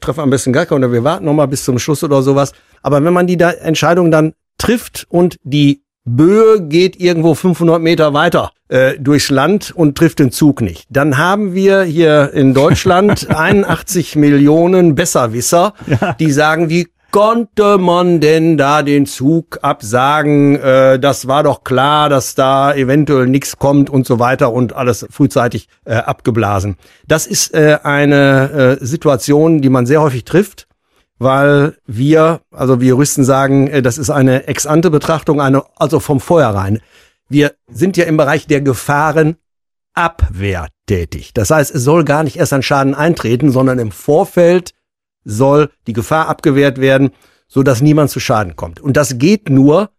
treffe 0.00 0.22
am 0.22 0.30
besten 0.30 0.52
gar 0.52 0.66
keine 0.66 0.86
oder 0.86 0.92
wir 0.92 1.04
warten 1.04 1.24
noch 1.24 1.34
mal 1.34 1.46
bis 1.46 1.64
zum 1.64 1.78
Schluss 1.78 2.02
oder 2.02 2.20
sowas. 2.20 2.52
Aber 2.82 3.04
wenn 3.04 3.12
man 3.12 3.28
die 3.28 3.36
da 3.36 3.52
Entscheidung 3.52 4.10
dann 4.10 4.32
trifft 4.58 5.06
und 5.08 5.36
die 5.44 5.84
Böe 6.04 6.60
geht 6.62 6.98
irgendwo 6.98 7.34
500 7.34 7.80
Meter 7.80 8.12
weiter 8.12 8.50
äh, 8.68 8.98
durchs 8.98 9.30
Land 9.30 9.70
und 9.70 9.96
trifft 9.96 10.18
den 10.18 10.32
Zug 10.32 10.62
nicht. 10.62 10.86
Dann 10.90 11.16
haben 11.16 11.54
wir 11.54 11.82
hier 11.82 12.32
in 12.32 12.54
Deutschland 12.54 13.30
81 13.36 14.16
Millionen 14.16 14.96
Besserwisser, 14.96 15.74
ja. 15.86 16.14
die 16.14 16.32
sagen, 16.32 16.70
wie 16.70 16.88
konnte 17.16 17.78
man 17.78 18.20
denn 18.20 18.58
da 18.58 18.82
den 18.82 19.06
Zug 19.06 19.60
absagen? 19.62 20.56
Äh, 20.56 20.98
das 20.98 21.26
war 21.26 21.44
doch 21.44 21.64
klar, 21.64 22.10
dass 22.10 22.34
da 22.34 22.74
eventuell 22.74 23.26
nichts 23.26 23.56
kommt 23.56 23.88
und 23.88 24.06
so 24.06 24.18
weiter 24.18 24.52
und 24.52 24.74
alles 24.74 25.06
frühzeitig 25.08 25.70
äh, 25.86 25.94
abgeblasen. 25.94 26.76
Das 27.08 27.26
ist 27.26 27.54
äh, 27.54 27.78
eine 27.82 28.76
äh, 28.82 28.84
Situation, 28.84 29.62
die 29.62 29.70
man 29.70 29.86
sehr 29.86 30.02
häufig 30.02 30.24
trifft, 30.24 30.68
weil 31.18 31.78
wir, 31.86 32.42
also 32.50 32.82
wir 32.82 32.88
Juristen 32.88 33.24
sagen, 33.24 33.68
äh, 33.68 33.80
das 33.80 33.96
ist 33.96 34.10
eine 34.10 34.46
Ex-ante-Betrachtung, 34.46 35.40
eine, 35.40 35.62
also 35.76 36.00
vom 36.00 36.20
Vornherein. 36.20 36.80
Wir 37.30 37.54
sind 37.66 37.96
ja 37.96 38.04
im 38.04 38.18
Bereich 38.18 38.46
der 38.46 38.60
Gefahrenabwehr 38.60 39.38
tätig. 40.84 41.32
Das 41.32 41.50
heißt, 41.50 41.74
es 41.74 41.82
soll 41.82 42.04
gar 42.04 42.24
nicht 42.24 42.36
erst 42.36 42.52
ein 42.52 42.62
Schaden 42.62 42.94
eintreten, 42.94 43.52
sondern 43.52 43.78
im 43.78 43.90
Vorfeld 43.90 44.75
soll 45.26 45.70
die 45.86 45.92
Gefahr 45.92 46.28
abgewehrt 46.28 46.80
werden, 46.80 47.10
so 47.48 47.62
dass 47.62 47.82
niemand 47.82 48.10
zu 48.10 48.20
Schaden 48.20 48.56
kommt. 48.56 48.80
Und 48.80 48.96
das 48.96 49.18
geht 49.18 49.50
nur, 49.50 49.90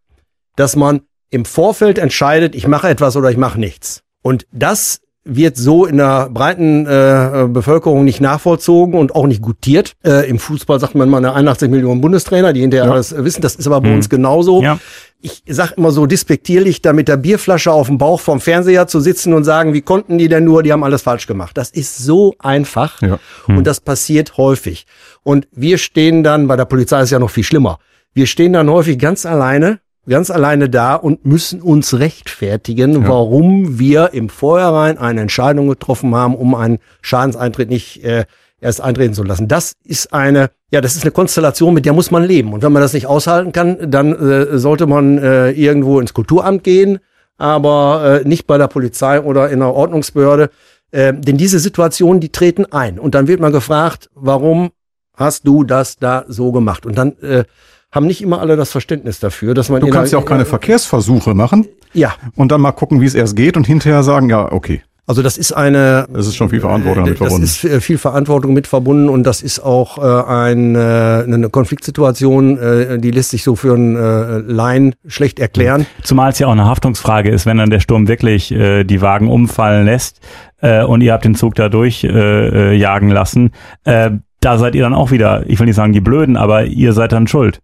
dass 0.55 0.75
man 0.75 1.01
im 1.29 1.45
Vorfeld 1.45 1.99
entscheidet, 1.99 2.55
ich 2.55 2.67
mache 2.67 2.87
etwas 2.87 3.15
oder 3.15 3.29
ich 3.29 3.37
mache 3.37 3.59
nichts. 3.59 4.03
Und 4.23 4.47
das 4.51 5.01
wird 5.27 5.57
so 5.57 5.85
in 5.85 5.97
der 5.97 6.29
breiten 6.29 6.85
äh, 6.85 7.47
Bevölkerung 7.49 8.03
nicht 8.05 8.21
nachvollzogen 8.21 8.95
und 8.95 9.13
auch 9.15 9.27
nicht 9.27 9.41
gutiert. 9.41 9.93
Äh, 10.05 10.29
Im 10.29 10.39
Fußball 10.39 10.79
sagt 10.79 10.95
man 10.95 11.09
mal 11.09 11.17
eine 11.17 11.33
81 11.33 11.69
Millionen 11.69 12.01
Bundestrainer, 12.01 12.53
die 12.53 12.61
hinterher 12.61 12.85
Ja. 12.87 12.91
alles 12.91 13.13
wissen. 13.17 13.41
Das 13.41 13.55
ist 13.55 13.67
aber 13.67 13.81
bei 13.81 13.89
Mhm. 13.89 13.95
uns 13.95 14.09
genauso. 14.09 14.61
Ja. 14.63 14.79
Ich 15.21 15.43
sag 15.47 15.71
immer 15.77 15.91
so 15.91 16.05
despektierlich, 16.05 16.81
da 16.81 16.93
mit 16.93 17.07
der 17.07 17.17
Bierflasche 17.17 17.71
auf 17.71 17.87
dem 17.87 17.97
Bauch 17.97 18.19
vorm 18.19 18.39
Fernseher 18.39 18.87
zu 18.87 18.99
sitzen 18.99 19.33
und 19.33 19.43
sagen, 19.43 19.73
wie 19.73 19.81
konnten 19.81 20.17
die 20.17 20.27
denn 20.29 20.43
nur, 20.43 20.61
die 20.63 20.71
haben 20.71 20.83
alles 20.83 21.01
falsch 21.01 21.25
gemacht. 21.27 21.57
Das 21.57 21.69
ist 21.71 21.97
so 21.97 22.35
einfach 22.39 23.01
Ja. 23.01 23.19
und 23.47 23.65
das 23.65 23.79
passiert 23.81 24.37
häufig. 24.37 24.85
Und 25.23 25.47
wir 25.51 25.77
stehen 25.79 26.23
dann, 26.23 26.47
bei 26.47 26.55
der 26.55 26.65
Polizei 26.65 27.01
ist 27.01 27.09
ja 27.09 27.19
noch 27.19 27.31
viel 27.31 27.43
schlimmer, 27.43 27.79
wir 28.13 28.27
stehen 28.27 28.53
dann 28.53 28.69
häufig 28.69 28.97
ganz 28.99 29.25
alleine, 29.25 29.79
ganz 30.07 30.29
alleine 30.31 30.69
da 30.69 30.95
und 30.95 31.25
müssen 31.25 31.61
uns 31.61 31.99
rechtfertigen, 31.99 33.03
Ja. 33.03 33.07
warum 33.07 33.79
wir 33.79 34.13
im 34.13 34.29
Vorhinein 34.29 34.97
eine 34.97 35.21
Entscheidung 35.21 35.67
getroffen 35.67 36.15
haben, 36.15 36.35
um 36.35 36.55
einen 36.55 36.79
Schadenseintritt 37.01 37.69
nicht 37.69 38.03
äh, 38.03 38.25
erst 38.59 38.81
eintreten 38.81 39.13
zu 39.13 39.23
lassen. 39.23 39.47
Das 39.47 39.73
ist 39.83 40.13
eine, 40.13 40.49
ja, 40.71 40.81
das 40.81 40.95
ist 40.95 41.03
eine 41.03 41.11
Konstellation, 41.11 41.73
mit 41.73 41.85
der 41.85 41.93
muss 41.93 42.11
man 42.11 42.23
leben. 42.23 42.53
Und 42.53 42.63
wenn 42.63 42.71
man 42.71 42.81
das 42.81 42.93
nicht 42.93 43.05
aushalten 43.07 43.51
kann, 43.51 43.91
dann 43.91 44.13
äh, 44.13 44.57
sollte 44.57 44.87
man 44.87 45.17
äh, 45.17 45.51
irgendwo 45.51 45.99
ins 45.99 46.13
Kulturamt 46.13 46.63
gehen, 46.63 46.99
aber 47.37 48.21
äh, 48.23 48.27
nicht 48.27 48.47
bei 48.47 48.57
der 48.57 48.67
Polizei 48.67 49.21
oder 49.21 49.49
in 49.49 49.61
einer 49.61 49.73
Ordnungsbehörde. 49.73 50.49
Äh, 50.91 51.13
denn 51.13 51.37
diese 51.37 51.59
Situationen, 51.59 52.19
die 52.19 52.31
treten 52.31 52.65
ein. 52.65 52.97
Und 52.97 53.13
dann 53.13 53.27
wird 53.27 53.39
man 53.39 53.51
gefragt, 53.51 54.09
warum 54.15 54.71
hast 55.15 55.45
du 55.47 55.63
das 55.63 55.97
da 55.97 56.25
so 56.27 56.51
gemacht? 56.51 56.85
Und 56.85 56.97
dann 56.97 57.17
äh, 57.19 57.43
haben 57.91 58.05
nicht 58.07 58.21
immer 58.21 58.39
alle 58.41 58.55
das 58.57 58.71
Verständnis 58.71 59.19
dafür, 59.19 59.53
dass 59.53 59.69
man 59.69 59.81
Du 59.81 59.87
kannst 59.89 60.11
ja 60.13 60.19
auch 60.19 60.25
keine 60.25 60.45
Verkehrsversuche 60.45 61.33
machen 61.33 61.67
Ja, 61.93 62.13
und 62.35 62.51
dann 62.51 62.61
mal 62.61 62.71
gucken, 62.73 63.01
wie 63.01 63.05
es 63.05 63.15
erst 63.15 63.35
geht 63.35 63.55
und 63.57 63.65
hinterher 63.65 64.03
sagen, 64.03 64.29
ja, 64.29 64.51
okay. 64.51 64.81
also 65.05 65.21
das 65.21 65.37
ist 65.37 65.53
eine 65.53 66.05
Es 66.13 66.27
ist 66.27 66.35
schon 66.35 66.49
viel 66.49 66.59
Verantwortung 66.59 67.05
damit 67.05 67.15
Äh, 67.15 67.23
das 67.23 67.27
verbunden. 67.33 67.43
ist 67.45 67.63
äh, 67.63 67.79
viel 67.81 67.97
Verantwortung 67.97 68.53
mit 68.53 68.67
verbunden 68.67 69.07
und 69.07 69.23
das 69.23 69.41
ist 69.41 69.59
auch 69.61 69.97
äh, 69.99 70.29
ein, 70.29 70.75
äh, 70.75 70.79
eine 70.79 71.49
Konfliktsituation, 71.49 72.57
äh, 72.57 72.99
die 72.99 73.11
lässt 73.11 73.29
sich 73.31 73.43
so 73.43 73.55
für 73.55 73.73
einen 73.73 73.95
äh, 73.95 74.39
Laien 74.39 74.93
schlecht 75.07 75.39
erklären. 75.39 75.85
Zumal 76.03 76.31
es 76.31 76.39
ja 76.39 76.47
auch 76.47 76.51
eine 76.51 76.65
Haftungsfrage 76.65 77.29
ist, 77.29 77.45
wenn 77.45 77.57
dann 77.57 77.69
der 77.69 77.79
Sturm 77.79 78.07
wirklich 78.09 78.51
äh, 78.51 78.83
die 78.83 79.01
Wagen 79.01 79.29
umfallen 79.29 79.85
lässt 79.85 80.19
äh, 80.61 80.83
und 80.83 80.99
ihr 81.01 81.13
habt 81.13 81.23
den 81.23 81.35
Zug 81.35 81.55
da 81.55 81.69
durchjagen 81.69 82.53
äh, 82.53 82.73
jagen 82.73 83.09
lassen. 83.09 83.51
Äh, 83.85 84.11
da 84.39 84.57
seid 84.57 84.75
ihr 84.75 84.83
dann 84.83 84.93
auch 84.93 85.11
wieder, 85.11 85.43
ich 85.47 85.59
will 85.59 85.65
nicht 85.65 85.75
sagen 85.75 85.93
die 85.93 86.01
Blöden, 86.01 86.37
aber 86.37 86.65
ihr 86.65 86.93
seid 86.93 87.11
dann 87.11 87.27
schuld. 87.27 87.59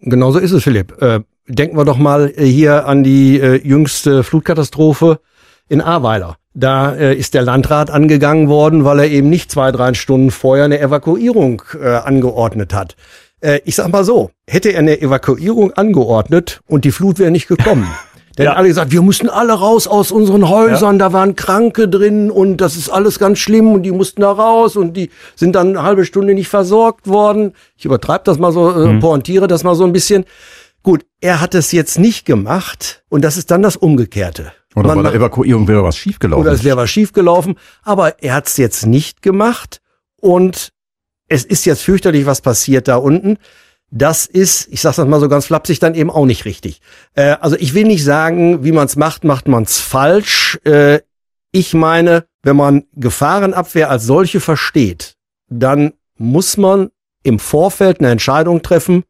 Genauso 0.00 0.38
ist 0.38 0.52
es, 0.52 0.62
Philipp. 0.62 1.00
Äh, 1.00 1.20
denken 1.46 1.76
wir 1.76 1.84
doch 1.84 1.98
mal 1.98 2.32
äh, 2.36 2.44
hier 2.44 2.86
an 2.86 3.02
die 3.02 3.40
äh, 3.40 3.60
jüngste 3.66 4.22
Flutkatastrophe 4.22 5.20
in 5.68 5.80
Ahrweiler. 5.80 6.36
Da 6.54 6.94
äh, 6.94 7.14
ist 7.14 7.34
der 7.34 7.42
Landrat 7.42 7.90
angegangen 7.90 8.48
worden, 8.48 8.84
weil 8.84 9.00
er 9.00 9.10
eben 9.10 9.30
nicht 9.30 9.50
zwei, 9.50 9.72
drei 9.72 9.94
Stunden 9.94 10.30
vorher 10.30 10.66
eine 10.66 10.80
Evakuierung 10.80 11.62
äh, 11.80 11.88
angeordnet 11.88 12.74
hat. 12.74 12.96
Äh, 13.40 13.60
ich 13.64 13.76
sag 13.76 13.90
mal 13.90 14.04
so, 14.04 14.30
hätte 14.48 14.70
er 14.70 14.80
eine 14.80 15.00
Evakuierung 15.00 15.72
angeordnet 15.72 16.60
und 16.66 16.84
die 16.84 16.92
Flut 16.92 17.18
wäre 17.18 17.30
nicht 17.30 17.48
gekommen. 17.48 17.88
Dann 18.36 18.46
Ja. 18.46 18.52
alle 18.54 18.68
gesagt, 18.68 18.92
wir 18.92 19.02
mussten 19.02 19.28
alle 19.28 19.52
raus 19.52 19.86
aus 19.86 20.10
unseren 20.10 20.48
Häusern, 20.48 20.98
da 20.98 21.12
waren 21.12 21.36
Kranke 21.36 21.88
drin 21.88 22.30
und 22.30 22.56
das 22.58 22.76
ist 22.76 22.88
alles 22.88 23.18
ganz 23.18 23.38
schlimm 23.38 23.72
und 23.72 23.82
die 23.82 23.92
mussten 23.92 24.22
da 24.22 24.32
raus 24.32 24.76
und 24.76 24.94
die 24.96 25.10
sind 25.36 25.54
dann 25.54 25.68
eine 25.70 25.82
halbe 25.82 26.04
Stunde 26.04 26.34
nicht 26.34 26.48
versorgt 26.48 27.06
worden. 27.08 27.52
Ich 27.76 27.84
übertreibe 27.84 28.24
das 28.24 28.38
mal 28.38 28.52
so, 28.52 28.70
äh, 28.70 28.98
pointiere 29.00 29.48
das 29.48 29.64
mal 29.64 29.74
so 29.74 29.84
ein 29.84 29.92
bisschen. 29.92 30.24
Gut, 30.82 31.04
er 31.20 31.40
hat 31.40 31.54
es 31.54 31.70
jetzt 31.72 31.98
nicht 31.98 32.24
gemacht 32.26 33.04
und 33.08 33.22
das 33.22 33.36
ist 33.36 33.50
dann 33.50 33.62
das 33.62 33.76
Umgekehrte. 33.76 34.52
Oder 34.74 34.88
Man 34.88 35.02
bei 35.02 35.10
der 35.10 35.14
Evakuierung 35.20 35.68
wäre 35.68 35.84
was 35.84 35.96
schiefgelaufen. 35.96 36.40
oder 36.42 36.52
es 36.52 36.64
wäre 36.64 36.78
was 36.78 36.90
schiefgelaufen, 36.90 37.56
aber 37.82 38.22
er 38.22 38.34
hat 38.34 38.46
es 38.48 38.56
jetzt 38.56 38.86
nicht 38.86 39.20
gemacht 39.22 39.80
und 40.20 40.70
es 41.28 41.44
ist 41.44 41.64
jetzt 41.66 41.82
fürchterlich, 41.82 42.26
was 42.26 42.40
passiert 42.40 42.88
da 42.88 42.96
unten. 42.96 43.36
Das 43.94 44.24
ist, 44.24 44.68
ich 44.70 44.80
sage 44.80 44.96
das 44.96 45.06
mal 45.06 45.20
so 45.20 45.28
ganz 45.28 45.44
flapsig, 45.46 45.78
dann 45.78 45.94
eben 45.94 46.10
auch 46.10 46.24
nicht 46.24 46.46
richtig. 46.46 46.80
Äh, 47.14 47.36
also 47.40 47.56
ich 47.58 47.74
will 47.74 47.84
nicht 47.84 48.02
sagen, 48.02 48.64
wie 48.64 48.72
man 48.72 48.86
es 48.86 48.96
macht, 48.96 49.22
macht 49.22 49.48
man 49.48 49.64
es 49.64 49.78
falsch. 49.78 50.58
Äh, 50.64 51.00
ich 51.52 51.74
meine, 51.74 52.24
wenn 52.42 52.56
man 52.56 52.84
Gefahrenabwehr 52.94 53.90
als 53.90 54.04
solche 54.04 54.40
versteht, 54.40 55.16
dann 55.50 55.92
muss 56.16 56.56
man 56.56 56.88
im 57.22 57.38
Vorfeld 57.38 58.00
eine 58.00 58.10
Entscheidung 58.10 58.62
treffen, 58.62 59.04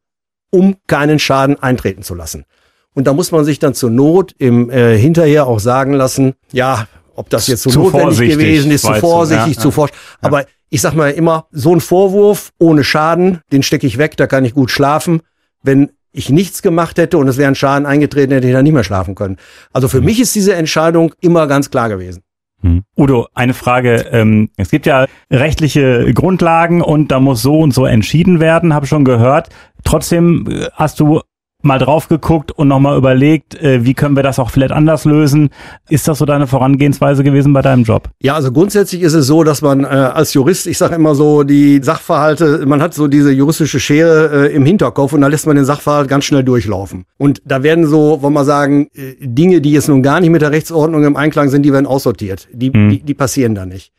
um 0.51 0.77
keinen 0.89 1.21
Schaden 1.21 1.63
eintreten 1.63 2.03
zu 2.03 2.17
lassen. 2.17 2.45
Und 2.93 3.07
da 3.07 3.13
muss 3.13 3.31
man 3.31 3.45
sich 3.45 3.61
dann 3.61 3.75
zur 3.75 3.91
Not 3.91 4.35
im 4.39 4.69
äh, 4.69 4.99
Hinterher 4.99 5.47
auch 5.47 5.61
sagen 5.61 5.93
lassen, 5.93 6.35
ja, 6.51 6.89
ob 7.15 7.31
das 7.31 7.47
jetzt 7.47 7.63
so 7.63 7.71
Zu 7.71 7.79
notwendig 7.85 8.31
gewesen 8.31 8.73
ist, 8.73 8.85
zu 8.85 8.95
vorsichtig, 8.95 9.55
ja, 9.55 9.61
zu 9.63 9.69
ja. 9.69 9.73
forsch. 9.73 9.93
Aber 10.21 10.45
ich 10.73 10.81
sag 10.81 10.95
mal 10.95 11.11
immer, 11.11 11.49
so 11.51 11.75
ein 11.75 11.83
Vorwurf 11.83 12.51
ohne 12.59 12.83
Schaden, 12.83 13.41
den 13.53 13.63
stecke 13.63 13.87
ich 13.87 13.99
weg, 13.99 14.17
da 14.17 14.27
kann 14.27 14.47
ich 14.47 14.55
gut 14.55 14.71
schlafen. 14.71 15.21
Wenn 15.63 15.91
ich 16.13 16.31
nichts 16.31 16.63
gemacht 16.63 16.97
hätte 16.97 17.19
und 17.19 17.29
es 17.29 17.37
wäre 17.37 17.49
ein 17.49 17.55
Schaden 17.55 17.85
eingetreten, 17.85 18.33
hätte 18.33 18.47
ich 18.47 18.55
dann 18.55 18.65
nicht 18.65 18.73
mehr 18.73 18.83
schlafen 18.83 19.15
können. 19.15 19.37
Also 19.75 19.87
Mhm. 19.87 19.91
für 19.91 20.01
mich 20.01 20.19
ist 20.19 20.35
diese 20.35 20.55
Entscheidung 20.55 21.15
immer 21.21 21.47
ganz 21.47 21.71
klar 21.71 21.91
gewesen. 21.91 22.23
Hm. 22.63 22.85
Udo, 22.97 23.27
eine 23.35 23.53
Frage. 23.53 24.07
Ähm, 24.13 24.49
es 24.57 24.71
gibt 24.71 24.87
ja 24.87 25.05
rechtliche 25.31 26.11
Grundlagen 26.15 26.81
und 26.81 27.09
da 27.09 27.21
muss 27.21 27.43
so 27.43 27.59
und 27.59 27.75
so 27.75 27.85
entschieden 27.85 28.41
werden, 28.41 28.73
habe 28.73 28.87
schon 28.87 29.05
gehört. 29.05 29.51
Trotzdem 29.85 30.47
äh, 30.49 30.69
hast 30.73 31.01
du 31.01 31.21
mal 31.65 31.79
drauf 31.79 32.09
geguckt 32.09 32.53
und 32.53 32.69
nochmal 32.69 32.97
überlegt, 32.97 33.55
äh, 33.61 33.85
wie 33.85 33.95
können 33.95 34.17
wir 34.17 34.23
das 34.23 34.39
auch 34.39 34.51
vielleicht 34.51 34.73
anders 34.73 35.05
lösen. 35.05 35.51
Ist 35.89 36.09
das 36.09 36.19
so 36.19 36.25
deine 36.25 36.47
Vorangehensweise 36.47 37.23
gewesen 37.25 37.53
bei 37.53 37.63
deinem 37.63 37.85
Job? 37.85 38.09
Ja, 38.21 38.35
also 38.35 38.53
grundsätzlich 38.53 39.03
ist 39.03 39.15
es 39.15 39.27
so, 39.27 39.45
dass 39.45 39.63
man 39.63 39.85
äh, 39.85 39.87
als 39.87 40.35
Jurist, 40.35 40.67
ich 40.67 40.79
sage 40.79 40.97
immer 40.97 41.15
so, 41.15 41.43
die 41.45 41.81
Sachverhalte, 41.83 42.67
man 42.67 42.83
hat 42.83 42.95
so 42.95 43.09
diese 43.09 43.31
juristische 43.33 43.81
Schere 43.81 44.49
äh, 44.49 44.55
im 44.55 44.65
Hinterkopf 44.65 45.13
und 45.13 45.21
da 45.21 45.29
lässt 45.29 45.47
man 45.47 45.57
den 45.57 45.65
Sachverhalt 45.65 46.09
ganz 46.09 46.25
schnell 46.25 46.45
durchlaufen. 46.45 47.05
Und 47.19 47.41
da 47.45 47.63
werden 47.63 47.87
so, 47.87 48.21
wollen 48.23 48.35
wir 48.35 48.45
sagen, 48.45 48.89
äh, 48.95 49.15
Dinge, 49.21 49.61
die 49.61 49.73
jetzt 49.73 49.89
nun 49.89 50.03
gar 50.03 50.21
nicht 50.21 50.31
mit 50.31 50.43
der 50.43 50.51
Rechtsordnung 50.51 51.05
im 51.05 51.17
Einklang 51.17 51.49
sind, 51.49 51.63
die 51.63 51.73
werden 51.73 51.87
aussortiert. 51.87 52.49
Die, 52.53 52.71
Mhm. 52.71 52.91
die, 52.91 53.03
die 53.03 53.15
passieren 53.15 53.55
da 53.55 53.67
nicht. 53.67 53.93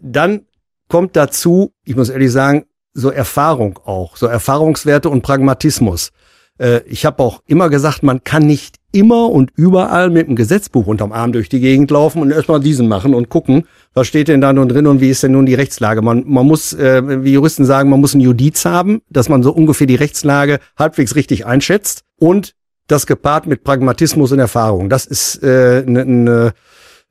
Dann 0.00 0.42
kommt 0.88 1.16
dazu, 1.16 1.72
ich 1.84 1.96
muss 1.96 2.08
ehrlich 2.08 2.32
sagen, 2.32 2.64
so 2.94 3.10
Erfahrung 3.10 3.78
auch, 3.84 4.16
so 4.16 4.26
Erfahrungswerte 4.26 5.08
und 5.08 5.22
Pragmatismus. 5.22 6.10
Äh, 6.58 6.80
ich 6.86 7.04
habe 7.04 7.22
auch 7.22 7.42
immer 7.46 7.68
gesagt, 7.68 8.02
man 8.02 8.24
kann 8.24 8.46
nicht 8.46 8.76
immer 8.92 9.30
und 9.30 9.50
überall 9.56 10.10
mit 10.10 10.28
dem 10.28 10.36
Gesetzbuch 10.36 10.86
unterm 10.86 11.12
Arm 11.12 11.32
durch 11.32 11.48
die 11.48 11.60
Gegend 11.60 11.90
laufen 11.90 12.22
und 12.22 12.30
erstmal 12.30 12.60
diesen 12.60 12.88
machen 12.88 13.14
und 13.14 13.28
gucken, 13.28 13.64
was 13.94 14.06
steht 14.06 14.28
denn 14.28 14.40
da 14.40 14.52
nun 14.52 14.68
drin 14.68 14.86
und 14.86 15.00
wie 15.00 15.10
ist 15.10 15.22
denn 15.22 15.32
nun 15.32 15.46
die 15.46 15.54
Rechtslage. 15.54 16.02
Man, 16.02 16.24
man 16.26 16.46
muss, 16.46 16.72
äh, 16.72 17.24
wie 17.24 17.32
Juristen 17.32 17.64
sagen, 17.64 17.90
man 17.90 18.00
muss 18.00 18.14
ein 18.14 18.20
Judiz 18.20 18.64
haben, 18.64 19.02
dass 19.10 19.28
man 19.28 19.42
so 19.42 19.52
ungefähr 19.52 19.86
die 19.86 19.94
Rechtslage 19.94 20.58
halbwegs 20.78 21.16
richtig 21.16 21.46
einschätzt 21.46 22.02
und 22.18 22.54
das 22.86 23.06
gepaart 23.06 23.46
mit 23.46 23.64
Pragmatismus 23.64 24.32
und 24.32 24.38
Erfahrung. 24.38 24.88
Das 24.88 25.04
ist 25.04 25.42
eine 25.42 25.52
äh, 25.52 25.82
ne, 25.84 26.04
ne, 26.06 26.52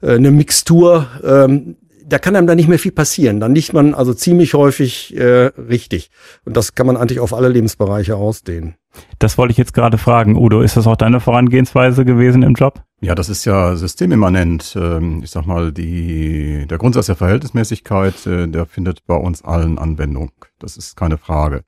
äh, 0.02 0.18
ne 0.18 0.32
Mixtur, 0.32 1.08
ähm, 1.24 1.78
da 2.08 2.20
kann 2.20 2.36
einem 2.36 2.48
da 2.48 2.56
nicht 2.56 2.70
mehr 2.70 2.80
viel 2.80 2.92
passieren. 2.92 3.40
Dann 3.40 3.54
liegt 3.54 3.74
man 3.74 3.94
also 3.94 4.14
ziemlich 4.14 4.54
häufig 4.54 5.16
äh, 5.16 5.52
richtig. 5.58 6.10
Und 6.46 6.56
das 6.56 6.74
kann 6.74 6.88
man 6.88 6.98
eigentlich 6.98 7.20
auf 7.20 7.34
alle 7.34 7.50
Lebensbereiche 7.50 8.16
ausdehnen. 8.16 8.76
Das 9.20 9.38
wollte 9.38 9.52
ich 9.52 9.58
jetzt 9.58 9.74
gerade 9.74 9.98
fragen. 9.98 10.36
Udo, 10.36 10.62
ist 10.62 10.78
das 10.78 10.88
auch 10.88 10.96
deine 10.96 11.20
Vorangehensweise 11.20 12.06
gewesen 12.06 12.44
im 12.44 12.54
Job? 12.54 12.82
Ja, 13.02 13.14
das 13.14 13.30
ist 13.30 13.46
ja 13.46 13.76
systemimmanent. 13.76 14.76
Ähm, 14.80 15.22
Ich 15.24 15.32
sag 15.32 15.46
mal, 15.46 15.72
die, 15.72 16.66
der 16.68 16.78
Grundsatz 16.78 17.08
der 17.08 17.16
Verhältnismäßigkeit, 17.16 18.26
äh, 18.26 18.48
der 18.48 18.66
findet 18.66 19.06
bei 19.06 19.16
uns 19.16 19.44
allen 19.44 19.78
Anwendung. 19.78 20.32
Das 20.60 20.78
ist 20.78 20.96
keine 20.96 21.18
Frage. 21.18 21.64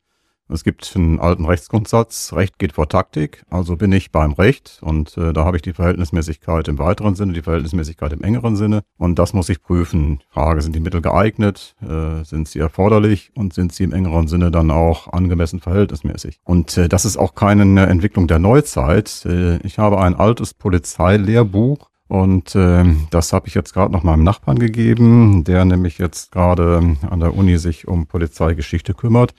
Es 0.52 0.64
gibt 0.64 0.92
einen 0.96 1.20
alten 1.20 1.46
Rechtsgrundsatz, 1.46 2.34
Recht 2.34 2.58
geht 2.58 2.74
vor 2.74 2.90
Taktik, 2.90 3.44
also 3.52 3.78
bin 3.78 3.92
ich 3.92 4.12
beim 4.12 4.32
Recht 4.32 4.80
und 4.82 5.16
äh, 5.16 5.32
da 5.32 5.46
habe 5.46 5.58
ich 5.58 5.62
die 5.62 5.74
Verhältnismäßigkeit 5.74 6.68
im 6.68 6.80
weiteren 6.80 7.14
Sinne, 7.14 7.34
die 7.34 7.44
Verhältnismäßigkeit 7.44 8.14
im 8.14 8.24
engeren 8.24 8.56
Sinne 8.56 8.82
und 8.98 9.20
das 9.20 9.34
muss 9.34 9.50
ich 9.50 9.62
prüfen. 9.62 10.22
Frage, 10.30 10.64
sind 10.64 10.76
die 10.76 10.80
Mittel 10.80 11.02
geeignet, 11.02 11.76
äh, 11.88 12.24
sind 12.24 12.48
sie 12.48 12.58
erforderlich 12.58 13.32
und 13.36 13.54
sind 13.54 13.74
sie 13.74 13.84
im 13.84 13.94
engeren 13.94 14.28
Sinne 14.28 14.50
dann 14.50 14.72
auch 14.72 15.14
angemessen 15.14 15.60
verhältnismäßig. 15.60 16.40
Und 16.44 16.78
äh, 16.78 16.90
das 16.90 17.06
ist 17.06 17.18
auch 17.18 17.36
keine 17.36 17.86
Entwicklung 17.86 18.28
der 18.28 18.40
Neuzeit. 18.40 19.26
Äh, 19.26 19.58
ich 19.58 19.78
habe 19.78 20.02
ein 20.02 20.16
altes 20.16 20.56
Polizeilehrbuch 20.56 21.90
und 22.08 22.56
äh, 22.56 22.86
das 23.12 23.34
habe 23.34 23.48
ich 23.48 23.54
jetzt 23.54 23.74
gerade 23.74 23.94
noch 23.94 24.02
meinem 24.02 24.24
Nachbarn 24.24 24.58
gegeben, 24.58 25.44
der 25.44 25.64
nämlich 25.64 26.00
jetzt 26.00 26.32
gerade 26.32 26.98
an 27.08 27.20
der 27.20 27.36
Uni 27.36 27.60
sich 27.60 27.88
um 27.88 28.08
Polizeigeschichte 28.08 28.96
kümmert. 28.96 29.36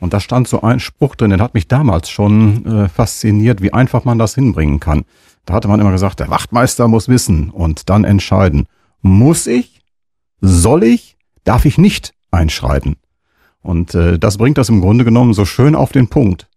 Und 0.00 0.12
da 0.12 0.20
stand 0.20 0.48
so 0.48 0.62
ein 0.62 0.80
Spruch 0.80 1.14
drin, 1.14 1.30
den 1.30 1.40
hat 1.40 1.54
mich 1.54 1.68
damals 1.68 2.10
schon 2.10 2.66
äh, 2.66 2.88
fasziniert, 2.88 3.62
wie 3.62 3.72
einfach 3.72 4.04
man 4.04 4.18
das 4.18 4.34
hinbringen 4.34 4.80
kann. 4.80 5.04
Da 5.44 5.54
hatte 5.54 5.68
man 5.68 5.80
immer 5.80 5.92
gesagt, 5.92 6.20
der 6.20 6.30
Wachtmeister 6.30 6.88
muss 6.88 7.08
wissen 7.08 7.50
und 7.50 7.88
dann 7.90 8.04
entscheiden. 8.04 8.66
Muss 9.02 9.46
ich? 9.46 9.80
Soll 10.40 10.82
ich? 10.82 11.16
Darf 11.44 11.64
ich 11.64 11.78
nicht 11.78 12.14
einschreiten? 12.30 12.96
Und 13.62 13.94
äh, 13.94 14.18
das 14.18 14.38
bringt 14.38 14.58
das 14.58 14.68
im 14.68 14.80
Grunde 14.80 15.04
genommen 15.04 15.32
so 15.32 15.44
schön 15.44 15.74
auf 15.74 15.92
den 15.92 16.08
Punkt. 16.08 16.48